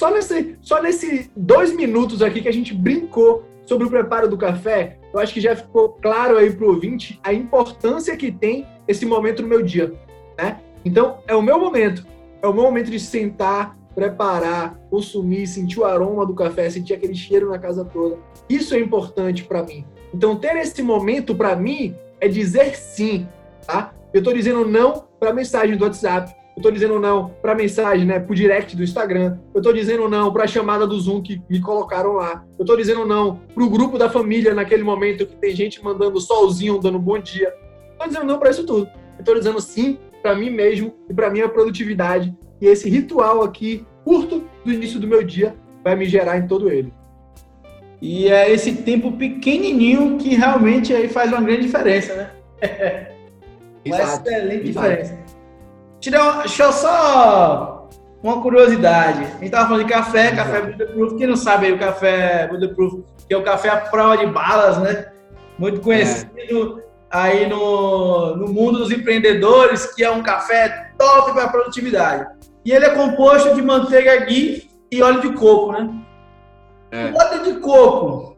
[0.00, 4.38] Só nesse, só nesse dois minutos aqui que a gente brincou sobre o preparo do
[4.38, 8.66] café, eu acho que já ficou claro aí para o ouvinte a importância que tem
[8.88, 9.92] esse momento no meu dia.
[10.38, 10.58] Né?
[10.86, 12.06] Então, é o meu momento.
[12.40, 17.14] É o meu momento de sentar, preparar, consumir, sentir o aroma do café, sentir aquele
[17.14, 18.16] cheiro na casa toda.
[18.48, 19.84] Isso é importante para mim.
[20.14, 23.28] Então, ter esse momento para mim é dizer sim,
[23.66, 23.92] tá?
[24.14, 26.34] Eu estou dizendo não para mensagem do WhatsApp.
[26.56, 29.38] Eu estou dizendo não para mensagem, né, pro direct do Instagram.
[29.54, 32.44] Eu estou dizendo não para a chamada do Zoom que me colocaram lá.
[32.58, 36.20] Eu estou dizendo não para o grupo da família naquele momento que tem gente mandando
[36.20, 37.52] solzinho, dando bom dia.
[37.92, 38.88] Estou dizendo não para isso tudo.
[39.16, 42.34] Eu estou dizendo sim para mim mesmo e para minha produtividade.
[42.60, 46.70] E esse ritual aqui, curto do início do meu dia, vai me gerar em todo
[46.70, 46.92] ele.
[48.02, 52.30] E é esse tempo pequenininho que realmente aí faz uma grande diferença, né?
[53.84, 54.28] uma Exato.
[54.28, 54.88] excelente Exato.
[54.88, 55.29] diferença.
[56.00, 57.88] Deixa eu só
[58.22, 59.24] uma curiosidade.
[59.24, 60.36] A gente tava falando de café, Exato.
[60.36, 61.16] café Bulletproof.
[61.16, 64.78] Quem não sabe aí o café Bulletproof, que é o café à prova de balas,
[64.78, 65.06] né?
[65.58, 66.82] Muito conhecido é.
[67.10, 72.26] aí no, no mundo dos empreendedores, que é um café top para produtividade.
[72.64, 75.90] E ele é composto de manteiga ghee e óleo de coco, né?
[76.90, 77.10] É.
[77.10, 78.36] O óleo de coco,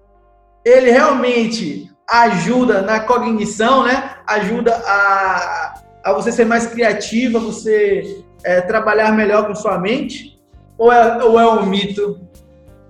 [0.65, 4.17] ele realmente ajuda na cognição, né?
[4.27, 10.41] Ajuda a, a você ser mais criativa, você é, trabalhar melhor com sua mente?
[10.77, 12.21] Ou é, ou é um mito?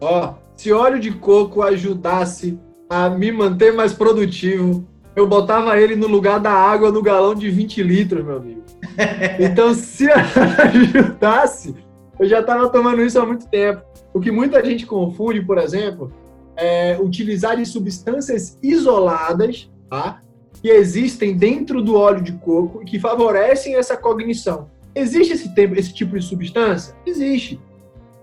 [0.00, 2.58] Ó, se óleo de coco ajudasse
[2.88, 7.50] a me manter mais produtivo, eu botava ele no lugar da água no galão de
[7.50, 8.62] 20 litros, meu amigo.
[9.38, 11.74] Então, se ajudasse,
[12.18, 13.82] eu já estava tomando isso há muito tempo.
[14.12, 16.12] O que muita gente confunde, por exemplo,
[16.56, 20.22] é utilizar de substâncias isoladas, tá?
[20.62, 24.70] Que existem dentro do óleo de coco e que favorecem essa cognição.
[24.94, 26.94] Existe esse, tempo, esse tipo de substância?
[27.04, 27.60] Existe.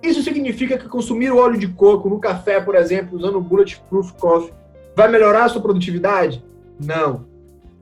[0.02, 4.14] Isso significa que consumir o óleo de coco no café, por exemplo, usando o Bulletproof
[4.14, 4.54] Coffee,
[4.96, 6.42] vai melhorar a sua produtividade?
[6.82, 7.26] Não.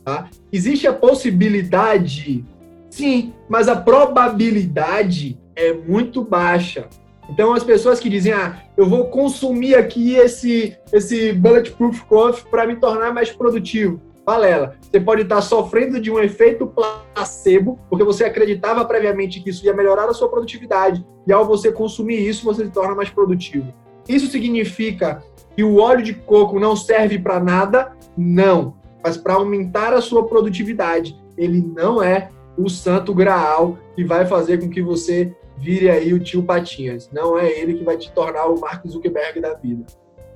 [0.04, 0.28] Tá?
[0.52, 2.44] Existe a possibilidade,
[2.90, 6.88] sim, mas a probabilidade é muito baixa.
[7.30, 12.66] Então, as pessoas que dizem, ah, eu vou consumir aqui esse, esse Bulletproof Coffee para
[12.66, 14.02] me tornar mais produtivo.
[14.28, 14.76] Balela.
[14.82, 19.74] Você pode estar sofrendo de um efeito placebo, porque você acreditava previamente que isso ia
[19.74, 21.06] melhorar a sua produtividade.
[21.26, 23.74] E ao você consumir isso, você se torna mais produtivo.
[24.06, 25.24] Isso significa
[25.56, 27.94] que o óleo de coco não serve para nada?
[28.18, 28.76] Não.
[29.02, 31.18] Mas para aumentar a sua produtividade.
[31.38, 36.20] Ele não é o santo graal que vai fazer com que você vire aí o
[36.20, 37.10] tio Patinhas.
[37.14, 39.86] Não é ele que vai te tornar o Mark Zuckerberg da vida.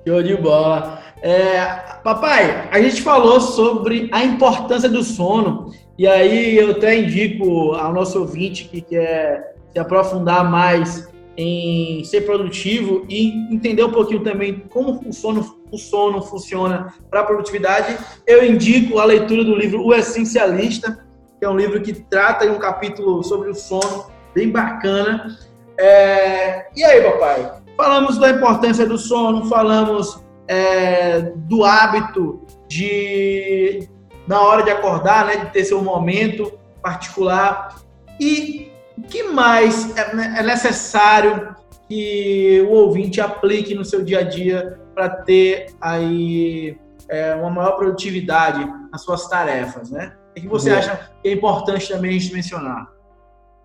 [0.08, 1.00] Show de bola.
[1.22, 1.64] É,
[2.04, 5.72] papai, a gente falou sobre a importância do sono.
[5.98, 12.22] E aí eu até indico ao nosso ouvinte que quer se aprofundar mais em ser
[12.22, 17.98] produtivo e entender um pouquinho também como o sono, o sono funciona para a produtividade,
[18.28, 21.06] eu indico a leitura do livro O Essencialista,
[21.40, 25.38] que é um livro que trata em um capítulo sobre o sono, bem bacana.
[25.78, 26.68] É...
[26.76, 27.61] E aí, papai?
[27.82, 33.90] Falamos da importância do sono, falamos é, do hábito de,
[34.28, 37.82] na hora de acordar, né, de ter seu momento particular.
[38.20, 41.56] E o que mais é, né, é necessário
[41.90, 46.78] que o ouvinte aplique no seu dia a dia para ter aí
[47.10, 50.14] é, uma maior produtividade nas suas tarefas, né?
[50.38, 50.80] O que você Boa.
[50.82, 52.88] acha que é importante também a gente mencionar?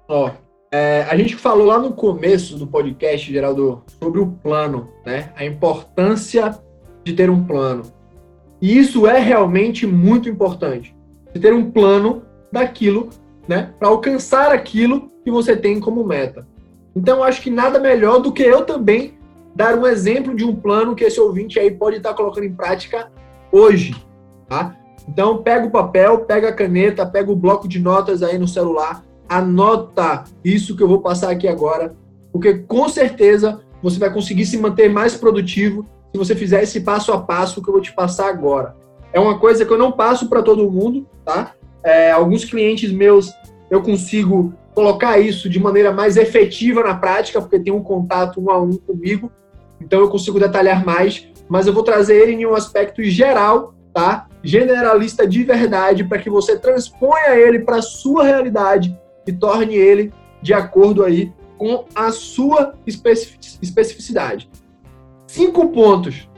[0.08, 0.30] Ó,
[0.70, 5.30] é, a gente falou lá no começo do podcast, Geraldo, sobre o plano, né?
[5.36, 6.58] A importância
[7.04, 7.82] de ter um plano.
[8.60, 10.94] E isso é realmente muito importante.
[11.32, 13.10] De ter um plano daquilo,
[13.46, 13.72] né?
[13.78, 16.46] Para alcançar aquilo que você tem como meta.
[16.94, 19.14] Então, acho que nada melhor do que eu também
[19.54, 23.10] dar um exemplo de um plano que esse ouvinte aí pode estar colocando em prática
[23.52, 23.94] hoje,
[24.48, 24.76] tá?
[25.08, 29.05] Então, pega o papel, pega a caneta, pega o bloco de notas aí no celular,
[29.28, 31.94] anota isso que eu vou passar aqui agora,
[32.32, 37.12] porque com certeza você vai conseguir se manter mais produtivo se você fizer esse passo
[37.12, 38.76] a passo que eu vou te passar agora.
[39.12, 41.52] É uma coisa que eu não passo para todo mundo, tá?
[41.82, 43.30] É, alguns clientes meus
[43.70, 48.50] eu consigo colocar isso de maneira mais efetiva na prática, porque tem um contato um
[48.50, 49.30] a um comigo,
[49.80, 54.28] então eu consigo detalhar mais, mas eu vou trazer ele em um aspecto geral, tá?
[54.42, 58.96] Generalista de verdade, para que você transponha ele para sua realidade
[59.26, 60.12] e torne ele
[60.42, 64.50] de acordo aí com a sua especificidade.
[65.26, 66.28] Cinco pontos,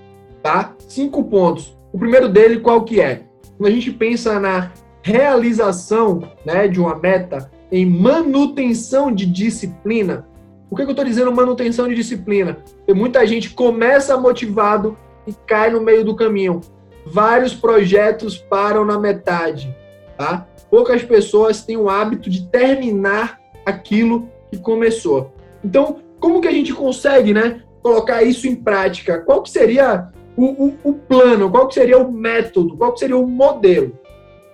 [0.42, 0.74] tá?
[0.88, 1.76] Cinco pontos.
[1.92, 3.22] O primeiro dele, qual que é?
[3.56, 4.72] Quando a gente pensa na
[5.02, 10.26] realização né, de uma meta em manutenção de disciplina,
[10.68, 12.58] por que, que eu estou dizendo manutenção de disciplina?
[12.78, 16.60] Porque muita gente começa motivado e cai no meio do caminho.
[17.06, 19.74] Vários projetos param na metade,
[20.16, 20.46] tá?
[20.70, 25.32] Poucas pessoas têm o hábito de terminar aquilo que começou.
[25.64, 29.20] Então, como que a gente consegue, né, colocar isso em prática?
[29.20, 31.50] Qual que seria o, o, o plano?
[31.50, 32.76] Qual que seria o método?
[32.76, 33.92] Qual que seria o modelo?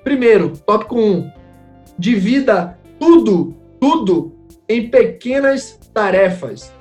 [0.02, 1.00] Primeiro, tópico 1.
[1.00, 1.30] Um,
[1.98, 4.32] divida tudo, tudo
[4.68, 6.72] em pequenas tarefas,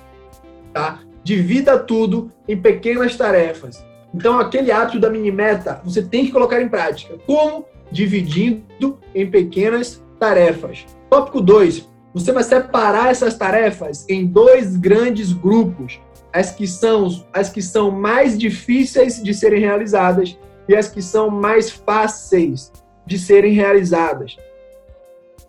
[0.74, 1.00] tá?
[1.24, 3.86] Divida tudo em pequenas tarefas.
[4.14, 7.18] Então, aquele hábito da mini meta, você tem que colocar em prática.
[7.26, 7.66] Como?
[7.92, 10.86] Dividindo em pequenas tarefas.
[11.10, 11.90] Tópico 2.
[12.14, 16.00] Você vai separar essas tarefas em dois grandes grupos,
[16.32, 21.30] as que são as que são mais difíceis de serem realizadas e as que são
[21.30, 22.72] mais fáceis
[23.06, 24.38] de serem realizadas.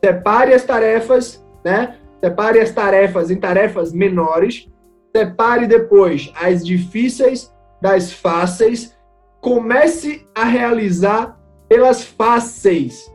[0.03, 1.97] Separe as tarefas, né?
[2.22, 4.68] Separe as tarefas em tarefas menores,
[5.14, 8.97] separe depois as difíceis das fáceis,
[9.41, 11.39] comece a realizar
[11.74, 13.12] pelas fáceis.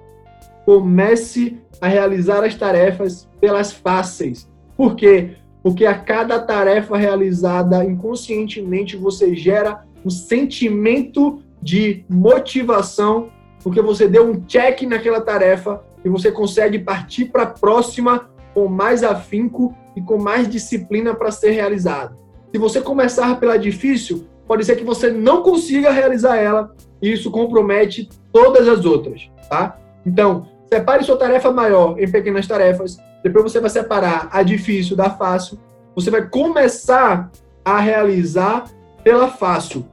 [0.66, 4.50] Comece a realizar as tarefas pelas fáceis.
[4.76, 5.38] Por quê?
[5.64, 13.30] Porque a cada tarefa realizada inconscientemente você gera um sentimento de motivação,
[13.64, 18.68] porque você deu um check naquela tarefa e você consegue partir para a próxima com
[18.68, 22.18] mais afinco e com mais disciplina para ser realizada.
[22.52, 27.32] Se você começar pela difícil, pode ser que você não consiga realizar ela e isso
[27.32, 29.78] compromete todas as outras, tá?
[30.06, 35.10] Então, separe sua tarefa maior em pequenas tarefas, depois você vai separar a difícil da
[35.10, 35.60] fácil,
[35.96, 37.30] você vai começar
[37.64, 38.66] a realizar
[39.04, 39.86] pela fácil.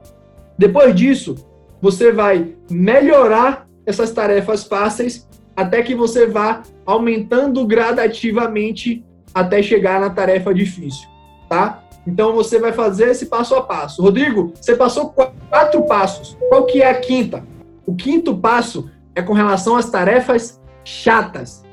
[0.58, 1.34] Depois disso,
[1.80, 9.04] você vai melhorar essas tarefas fáceis até que você vá aumentando gradativamente
[9.34, 11.08] até chegar na tarefa difícil,
[11.48, 11.82] tá?
[12.06, 14.02] Então você vai fazer esse passo a passo.
[14.02, 15.14] Rodrigo, você passou
[15.50, 16.36] quatro passos.
[16.48, 17.44] Qual que é a quinta?
[17.84, 21.64] O quinto passo é com relação às tarefas chatas.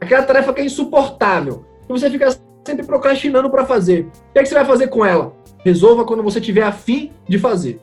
[0.00, 4.06] Aquela tarefa que é insuportável, que você fica sempre procrastinando para fazer.
[4.30, 5.32] O que, é que você vai fazer com ela?
[5.64, 7.80] Resolva quando você tiver afim de fazer,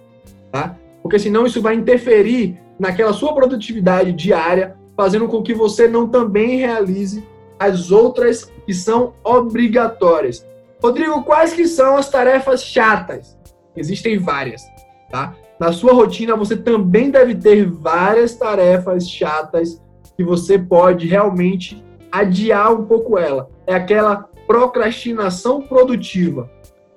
[0.52, 0.76] tá?
[1.02, 6.58] Porque senão isso vai interferir naquela sua produtividade diária, fazendo com que você não também
[6.58, 7.28] realize
[7.60, 10.46] as outras que são obrigatórias.
[10.86, 13.36] Rodrigo, quais que são as tarefas chatas?
[13.76, 14.62] Existem várias,
[15.10, 15.34] tá?
[15.60, 19.82] Na sua rotina você também deve ter várias tarefas chatas
[20.16, 23.50] que você pode realmente adiar um pouco ela.
[23.66, 26.52] É aquela procrastinação produtiva,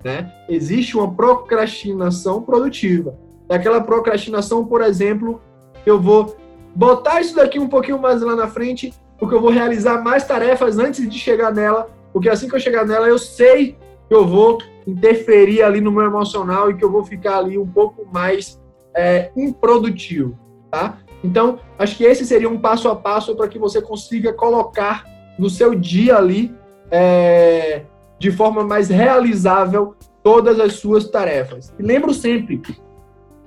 [0.05, 0.31] né?
[0.47, 3.17] Existe uma procrastinação produtiva.
[3.49, 5.41] É aquela procrastinação, por exemplo,
[5.83, 6.37] eu vou
[6.75, 10.77] botar isso daqui um pouquinho mais lá na frente, porque eu vou realizar mais tarefas
[10.77, 14.59] antes de chegar nela porque assim que eu chegar nela, eu sei que eu vou
[14.87, 18.59] interferir ali no meu emocional e que eu vou ficar ali um pouco mais
[18.95, 20.37] é, improdutivo,
[20.71, 20.97] tá?
[21.23, 25.05] Então, acho que esse seria um passo a passo para que você consiga colocar
[25.37, 26.53] no seu dia ali,
[26.89, 27.83] é,
[28.17, 31.73] de forma mais realizável, todas as suas tarefas.
[31.77, 32.61] E lembro sempre,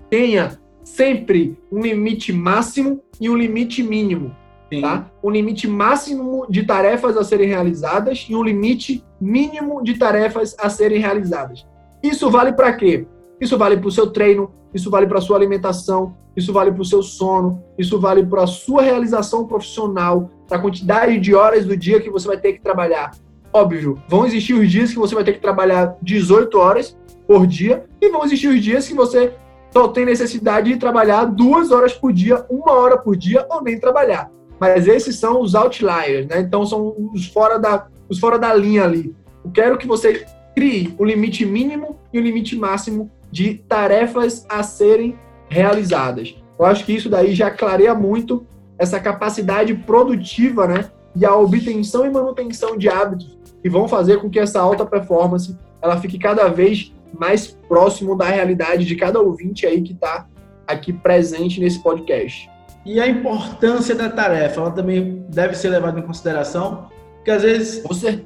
[0.08, 4.34] tenha sempre um limite máximo e um limite mínimo.
[4.80, 5.10] Tá?
[5.22, 10.70] Um limite máximo de tarefas a serem realizadas e um limite mínimo de tarefas a
[10.70, 11.66] serem realizadas.
[12.02, 13.06] Isso vale para quê?
[13.40, 16.82] Isso vale para o seu treino, isso vale para a sua alimentação, isso vale para
[16.82, 21.64] o seu sono, isso vale para a sua realização profissional, para a quantidade de horas
[21.64, 23.12] do dia que você vai ter que trabalhar.
[23.52, 26.96] Óbvio, vão existir os dias que você vai ter que trabalhar 18 horas
[27.26, 29.34] por dia e vão existir os dias que você
[29.70, 33.78] só tem necessidade de trabalhar duas horas por dia, uma hora por dia ou nem
[33.78, 34.30] trabalhar.
[34.62, 36.38] Mas esses são os outliers, né?
[36.38, 39.12] Então são os fora da, os fora da linha ali.
[39.44, 44.62] Eu quero que você crie o limite mínimo e o limite máximo de tarefas a
[44.62, 46.36] serem realizadas.
[46.56, 48.46] Eu acho que isso daí já clareia muito
[48.78, 50.92] essa capacidade produtiva, né?
[51.16, 55.58] E a obtenção e manutenção de hábitos que vão fazer com que essa alta performance
[55.82, 60.28] ela fique cada vez mais próximo da realidade de cada ouvinte aí que está
[60.68, 62.48] aqui presente nesse podcast.
[62.84, 67.82] E a importância da tarefa, ela também deve ser levada em consideração, porque às vezes.
[67.82, 68.24] Com, cer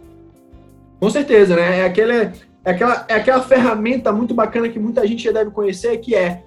[0.99, 1.81] com certeza, né?
[1.81, 2.33] É, aquele, é,
[2.65, 6.43] aquela, é aquela ferramenta muito bacana que muita gente já deve conhecer, que é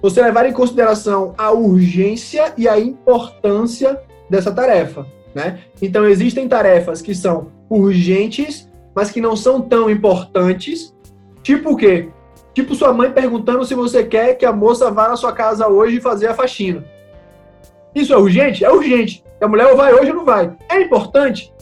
[0.00, 5.60] você levar em consideração a urgência e a importância dessa tarefa, né?
[5.82, 10.94] Então, existem tarefas que são urgentes, mas que não são tão importantes,
[11.42, 12.08] tipo o quê?
[12.54, 16.00] Tipo sua mãe perguntando se você quer que a moça vá na sua casa hoje
[16.00, 16.84] fazer a faxina.
[17.94, 18.64] Isso é urgente?
[18.64, 19.24] É urgente.
[19.40, 20.56] A mulher vai hoje ou não vai.
[20.70, 21.52] É importante?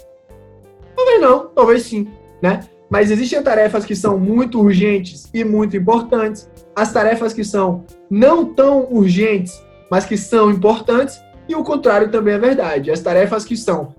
[0.96, 2.08] Talvez não, talvez sim,
[2.40, 2.60] né?
[2.88, 8.44] Mas existem tarefas que são muito urgentes e muito importantes, as tarefas que são não
[8.54, 11.18] tão urgentes, mas que são importantes,
[11.48, 12.90] e o contrário também é verdade.
[12.90, 13.94] As tarefas que são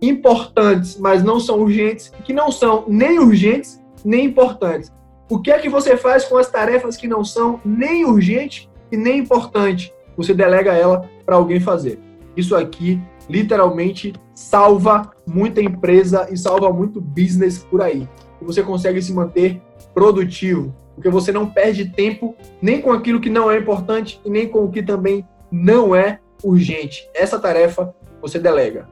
[0.00, 4.92] importantes, mas não são urgentes, que não são nem urgentes nem importantes.
[5.28, 8.96] O que é que você faz com as tarefas que não são nem urgentes e
[8.96, 9.92] nem importantes?
[10.16, 11.98] Você delega ela para alguém fazer.
[12.36, 18.08] Isso aqui literalmente salva muita empresa e salva muito business por aí.
[18.40, 19.60] E você consegue se manter
[19.94, 24.48] produtivo, porque você não perde tempo nem com aquilo que não é importante e nem
[24.48, 27.08] com o que também não é urgente.
[27.14, 28.88] Essa tarefa você delega.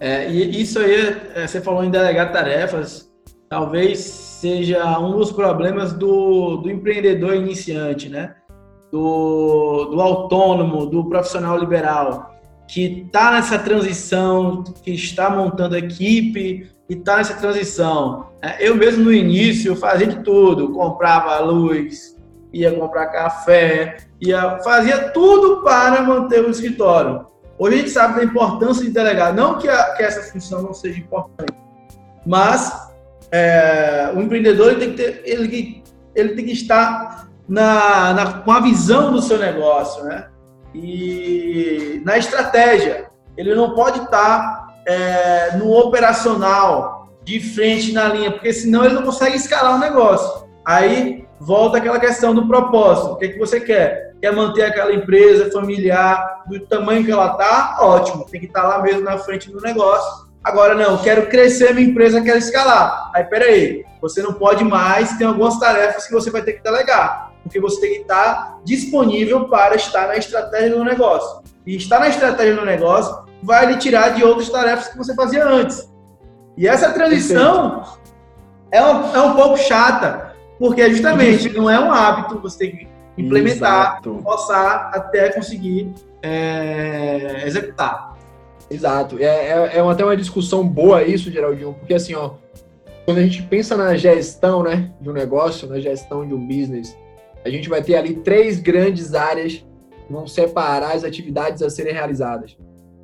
[0.00, 3.10] É, e isso aí, é, você falou em delegar tarefas,
[3.48, 8.34] talvez seja um dos problemas do, do empreendedor iniciante, né?
[8.94, 12.32] Do, do autônomo, do profissional liberal
[12.68, 18.28] que está nessa transição, que está montando equipe e está nessa transição.
[18.40, 22.16] É, eu mesmo no início fazia de tudo, comprava luz,
[22.52, 27.26] ia comprar café, ia fazia tudo para manter o escritório.
[27.58, 30.72] Hoje a gente sabe da importância de delegar, não que, a, que essa função não
[30.72, 31.52] seja importante,
[32.24, 32.92] mas
[33.32, 35.82] é, o empreendedor ele tem que ter, ele,
[36.14, 40.28] ele tem que estar na, na, com a visão do seu negócio, né?
[40.74, 43.06] e na estratégia.
[43.36, 49.02] Ele não pode estar é, no operacional, de frente na linha, porque senão ele não
[49.02, 50.46] consegue escalar o negócio.
[50.64, 53.12] Aí volta aquela questão do propósito.
[53.12, 54.14] O que, é que você quer?
[54.20, 57.78] Quer manter aquela empresa familiar do tamanho que ela está?
[57.80, 60.24] Ótimo, tem que estar lá mesmo na frente do negócio.
[60.42, 63.10] Agora, não, quero crescer minha empresa, quero escalar.
[63.14, 67.33] Aí, peraí, você não pode mais, tem algumas tarefas que você vai ter que delegar
[67.44, 71.44] porque você tem que estar disponível para estar na estratégia do negócio.
[71.64, 75.44] E estar na estratégia do negócio vai lhe tirar de outras tarefas que você fazia
[75.46, 75.88] antes.
[76.56, 77.84] E essa transição
[78.72, 82.88] é um, é um pouco chata, porque justamente não é um hábito, você tem que
[83.18, 84.20] implementar, Exato.
[84.22, 85.92] forçar até conseguir
[86.22, 88.14] é, executar.
[88.70, 89.18] Exato.
[89.18, 92.32] É, é, é até uma discussão boa isso, Geraldinho, porque assim, ó,
[93.04, 96.96] quando a gente pensa na gestão né, de um negócio, na gestão de um business,
[97.44, 99.64] a gente vai ter ali três grandes áreas
[100.06, 102.56] que vão separar as atividades a serem realizadas.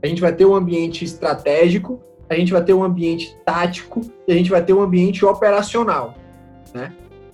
[0.02, 4.32] A gente vai ter um ambiente estratégico, a gente vai ter um ambiente tático e
[4.32, 6.14] a gente vai ter um ambiente operacional.
[6.72, 6.92] Né?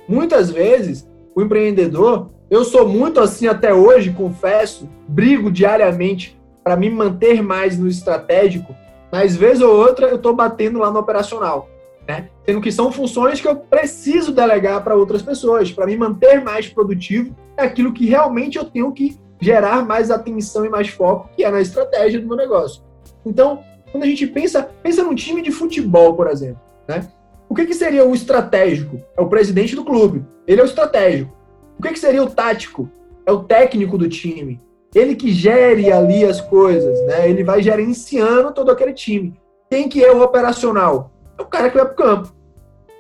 [0.09, 6.91] Muitas vezes, o empreendedor, eu sou muito assim até hoje, confesso, brigo diariamente para me
[6.91, 8.75] manter mais no estratégico,
[9.13, 11.69] mas vez ou outra eu estou batendo lá no operacional
[12.07, 12.29] né?
[12.45, 16.69] Sendo que são funções que eu preciso delegar para outras pessoas, para me manter mais
[16.69, 21.45] produtivo, é aquilo que realmente eu tenho que gerar mais atenção e mais foco, que
[21.45, 22.83] é na estratégia do meu negócio.
[23.25, 26.61] Então, quando a gente pensa, pensa num time de futebol, por exemplo.
[26.89, 27.09] né?
[27.49, 29.01] O que, que seria o estratégico?
[29.17, 30.25] É o presidente do clube.
[30.47, 31.35] Ele é o estratégico.
[31.79, 32.91] O que, que seria o tático?
[33.25, 34.61] É o técnico do time.
[34.95, 37.29] Ele que gere ali as coisas, né?
[37.29, 39.39] Ele vai gerenciando todo aquele time.
[39.71, 41.13] Quem que é o operacional?
[41.39, 42.33] É o cara que vai pro campo,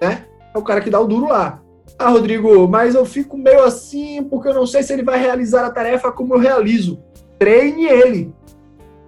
[0.00, 0.26] né?
[0.54, 1.60] É o cara que dá o duro lá.
[1.98, 5.64] Ah, Rodrigo, mas eu fico meio assim porque eu não sei se ele vai realizar
[5.64, 7.00] a tarefa como eu realizo.
[7.38, 8.34] Treine ele.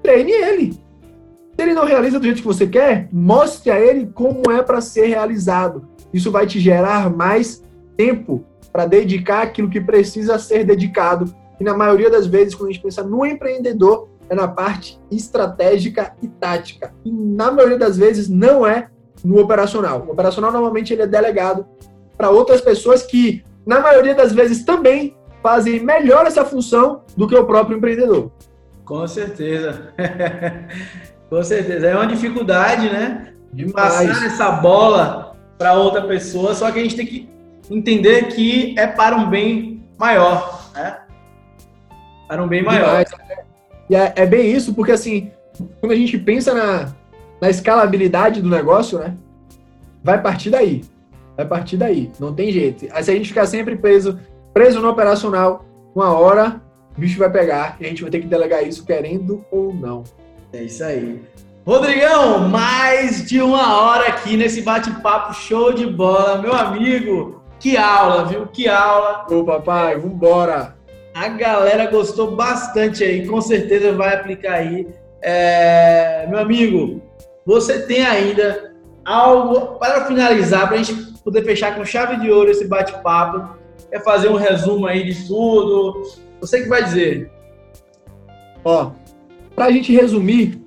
[0.02, 0.72] Treine ele.
[0.72, 4.80] Se ele não realiza do jeito que você quer, mostre a ele como é para
[4.80, 5.88] ser realizado.
[6.12, 7.62] Isso vai te gerar mais
[7.96, 11.34] tempo para dedicar aquilo que precisa ser dedicado.
[11.60, 16.14] E na maioria das vezes, quando a gente pensa no empreendedor, é na parte estratégica
[16.22, 16.94] e tática.
[17.04, 18.88] E na maioria das vezes não é
[19.24, 20.04] no operacional.
[20.06, 21.66] O operacional normalmente ele é delegado
[22.16, 27.36] para outras pessoas que, na maioria das vezes, também fazem melhor essa função do que
[27.36, 28.30] o próprio empreendedor.
[28.84, 29.92] Com certeza.
[31.28, 31.86] Com certeza.
[31.86, 33.34] É uma dificuldade, né?
[33.52, 37.28] De passar essa bola para outra pessoa, só que a gente tem que
[37.70, 40.98] entender que é para um bem maior, né?
[42.26, 43.04] Para um bem maior.
[43.04, 43.10] Demais.
[43.90, 45.30] E é, é bem isso, porque assim,
[45.80, 46.94] quando a gente pensa na,
[47.40, 49.14] na escalabilidade do negócio, né?
[50.02, 50.84] Vai partir daí.
[51.36, 52.10] Vai partir daí.
[52.18, 52.86] Não tem jeito.
[52.90, 54.18] Aí se a gente ficar sempre preso,
[54.52, 55.64] preso no operacional,
[55.94, 56.60] uma hora
[56.96, 60.02] o bicho vai pegar e a gente vai ter que delegar isso querendo ou não.
[60.52, 61.22] É isso aí.
[61.64, 67.42] Rodrigão, mais de uma hora aqui nesse bate-papo show de bola, meu amigo.
[67.60, 68.46] Que aula, viu?
[68.46, 69.26] Que aula.
[69.30, 70.76] Ô, papai, vambora.
[71.14, 74.88] A galera gostou bastante aí, com certeza vai aplicar aí.
[75.22, 76.26] É...
[76.28, 77.02] Meu amigo,
[77.48, 82.50] você tem ainda algo para finalizar, para a gente poder fechar com chave de ouro
[82.50, 83.56] esse bate-papo?
[83.90, 86.02] É fazer um resumo aí de tudo?
[86.42, 87.32] Você que vai dizer.
[88.62, 88.90] Ó,
[89.56, 90.60] para a gente resumir,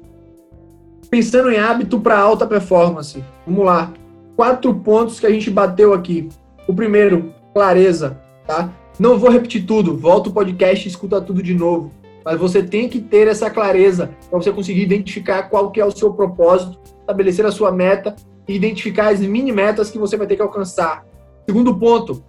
[1.08, 3.94] pensando em hábito para alta performance, vamos lá.
[4.36, 6.30] Quatro pontos que a gente bateu aqui.
[6.68, 8.74] O primeiro, clareza, tá?
[8.98, 11.92] Não vou repetir tudo, volta o podcast e escuta tudo de novo.
[12.24, 15.92] Mas você tem que ter essa clareza para você conseguir identificar qual que é o
[15.92, 18.16] seu propósito estabelecer a sua meta
[18.48, 21.06] e identificar as mini metas que você vai ter que alcançar.
[21.48, 22.24] Segundo ponto,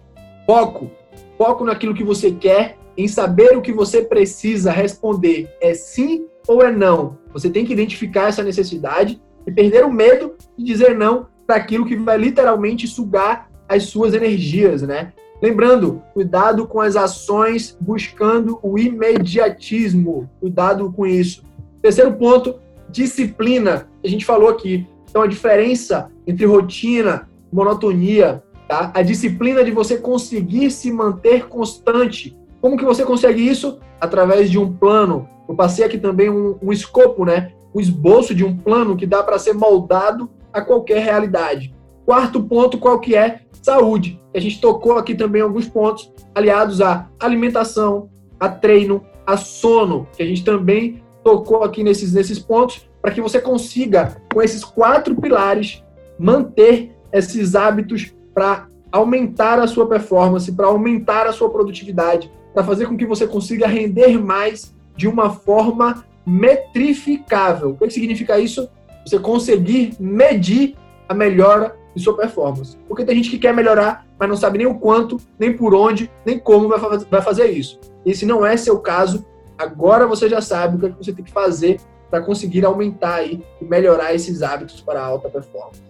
[0.45, 0.89] foco.
[1.37, 5.49] Foco naquilo que você quer, em saber o que você precisa responder.
[5.61, 7.17] É sim ou é não?
[7.31, 11.85] Você tem que identificar essa necessidade e perder o medo de dizer não para aquilo
[11.85, 15.13] que vai literalmente sugar as suas energias, né?
[15.43, 20.29] Lembrando, cuidado com as ações buscando o imediatismo.
[20.39, 21.43] Cuidado com isso.
[21.81, 24.87] Terceiro ponto, disciplina, a gente falou aqui.
[25.09, 28.89] Então, a diferença entre rotina, monotonia, tá?
[28.93, 32.37] a disciplina de você conseguir se manter constante.
[32.61, 33.79] Como que você consegue isso?
[33.99, 35.27] Através de um plano.
[35.49, 37.51] Eu passei aqui também um, um escopo, né?
[37.75, 41.75] um esboço de um plano que dá para ser moldado a qualquer realidade.
[42.05, 43.41] Quarto ponto, qual que é?
[43.61, 44.21] Saúde.
[44.35, 50.23] A gente tocou aqui também alguns pontos aliados à alimentação, a treino, a sono, que
[50.23, 55.15] a gente também tocou aqui nesses, nesses pontos, para que você consiga, com esses quatro
[55.15, 55.83] pilares,
[56.19, 62.85] manter esses hábitos para aumentar a sua performance, para aumentar a sua produtividade, para fazer
[62.85, 67.71] com que você consiga render mais de uma forma metrificável.
[67.71, 68.69] O que significa isso?
[69.05, 70.75] Você conseguir medir
[71.07, 72.77] a melhora de sua performance.
[72.87, 76.09] Porque tem gente que quer melhorar, mas não sabe nem o quanto, nem por onde,
[76.25, 77.79] nem como vai fazer isso.
[78.05, 79.25] E se não é seu caso,
[79.57, 81.79] Agora você já sabe o que, é que você tem que fazer
[82.09, 85.81] para conseguir aumentar aí e melhorar esses hábitos para alta performance.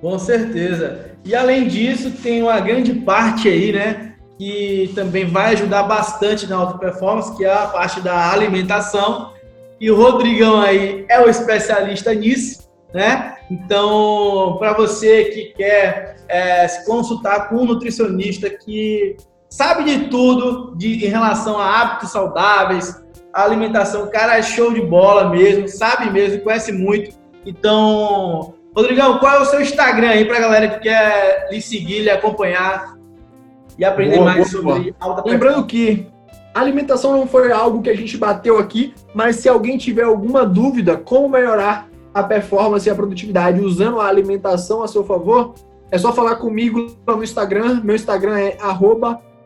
[0.00, 1.10] Com certeza.
[1.24, 6.56] E além disso, tem uma grande parte aí, né, que também vai ajudar bastante na
[6.56, 9.32] alta performance, que é a parte da alimentação.
[9.78, 13.36] E o Rodrigão aí é o especialista nisso, né?
[13.50, 19.16] Então, para você que quer é, se consultar com um nutricionista que
[19.48, 23.02] sabe de tudo de, em relação a hábitos saudáveis,
[23.32, 27.18] a alimentação, o cara é show de bola mesmo, sabe mesmo, conhece muito.
[27.44, 32.10] Então, Rodrigão, qual é o seu Instagram aí pra galera que quer lhe seguir, lhe
[32.10, 32.96] acompanhar
[33.76, 34.96] e aprender boa, mais boa, sobre boa.
[35.00, 36.06] alta Lembrando que
[36.54, 40.46] a alimentação não foi algo que a gente bateu aqui, mas se alguém tiver alguma
[40.46, 45.54] dúvida como melhorar a performance e a produtividade usando a alimentação a seu favor,
[45.90, 47.80] é só falar comigo no Instagram.
[47.82, 48.56] Meu Instagram é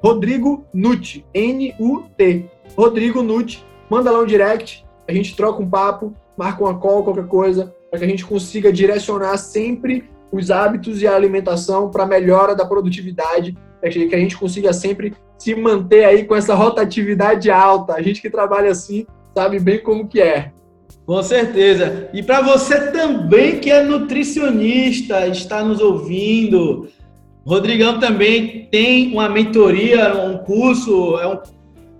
[0.02, 2.50] Rodrigo Nut, N-U-T.
[2.76, 7.26] Rodrigo Nut manda lá um direct, a gente troca um papo, marca uma call, qualquer
[7.26, 12.54] coisa, para que a gente consiga direcionar sempre os hábitos e a alimentação para melhora
[12.54, 17.94] da produtividade, para que a gente consiga sempre se manter aí com essa rotatividade alta.
[17.94, 20.52] A gente que trabalha assim sabe bem como que é.
[21.06, 22.08] Com certeza.
[22.14, 26.88] E para você também que é nutricionista, está nos ouvindo,
[27.46, 31.38] Rodrigão também tem uma mentoria, um curso é um,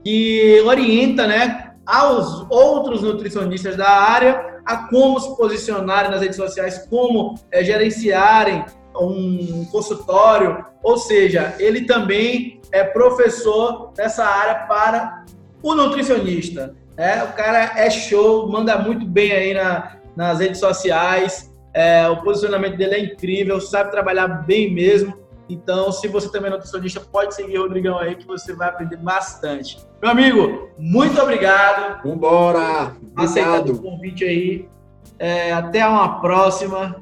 [0.03, 6.87] que orienta né, aos outros nutricionistas da área a como se posicionarem nas redes sociais,
[6.89, 8.65] como é, gerenciarem
[8.99, 15.25] um consultório, ou seja, ele também é professor dessa área para
[15.63, 16.75] o nutricionista.
[16.97, 21.53] É, o cara é show, manda muito bem aí na, nas redes sociais.
[21.73, 25.25] É, o posicionamento dele é incrível, sabe trabalhar bem mesmo.
[25.49, 28.97] Então, se você também é nutricionista, pode seguir o Rodrigão aí que você vai aprender
[28.97, 29.79] bastante.
[30.01, 32.03] Meu amigo, muito obrigado.
[32.03, 32.97] Vambora!
[33.17, 34.69] Aceitando o convite aí.
[35.19, 36.97] É, até uma próxima.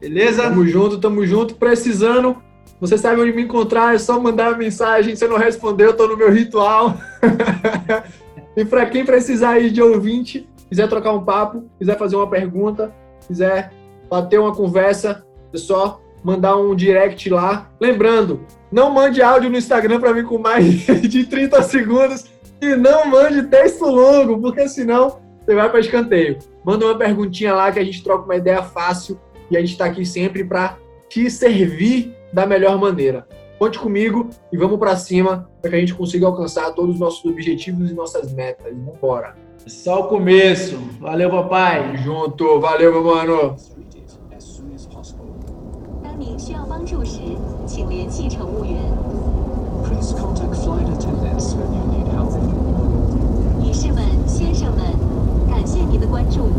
[0.00, 0.44] Beleza?
[0.44, 1.54] Tamo junto, tamo junto.
[1.54, 2.42] Precisando,
[2.80, 5.14] você sabe onde me encontrar, é só mandar mensagem.
[5.14, 6.96] Se eu não responder, eu tô no meu ritual.
[8.58, 12.92] E para quem precisar aí de ouvinte, quiser trocar um papo, quiser fazer uma pergunta,
[13.24, 13.72] quiser
[14.10, 15.24] bater uma conversa,
[15.54, 17.70] é só mandar um direct lá.
[17.80, 18.40] Lembrando,
[18.72, 22.24] não mande áudio no Instagram para mim com mais de 30 segundos
[22.60, 26.38] e não mande texto longo, porque senão você vai para escanteio.
[26.64, 29.20] Manda uma perguntinha lá que a gente troca uma ideia fácil
[29.52, 30.76] e a gente está aqui sempre para
[31.08, 33.24] te servir da melhor maneira.
[33.59, 37.23] Conte comigo e vamos para cima para que a gente consiga alcançar todos os nossos
[37.23, 38.73] objetivos e nossas metas.
[38.73, 39.35] Vamos embora.
[39.65, 40.77] Só o começo.
[40.99, 41.95] Valeu, papai.
[41.97, 42.59] Junto.
[42.59, 43.55] Valeu, meu mano.
[44.35, 45.27] As soon as possible.
[46.03, 47.19] 当您需要帮助时，
[47.65, 48.75] 请联系乘务员。
[49.85, 52.33] Please contact flight attendants when you need help.
[53.61, 54.83] 女士们、先生们，
[55.49, 56.49] 感谢您的关注，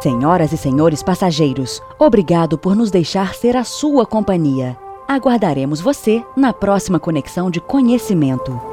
[0.00, 4.74] Senhoras e senhores passageiros, obrigado por nos deixar ser a sua companhia.
[5.06, 8.69] Aguardaremos você na próxima conexão de conhecimento.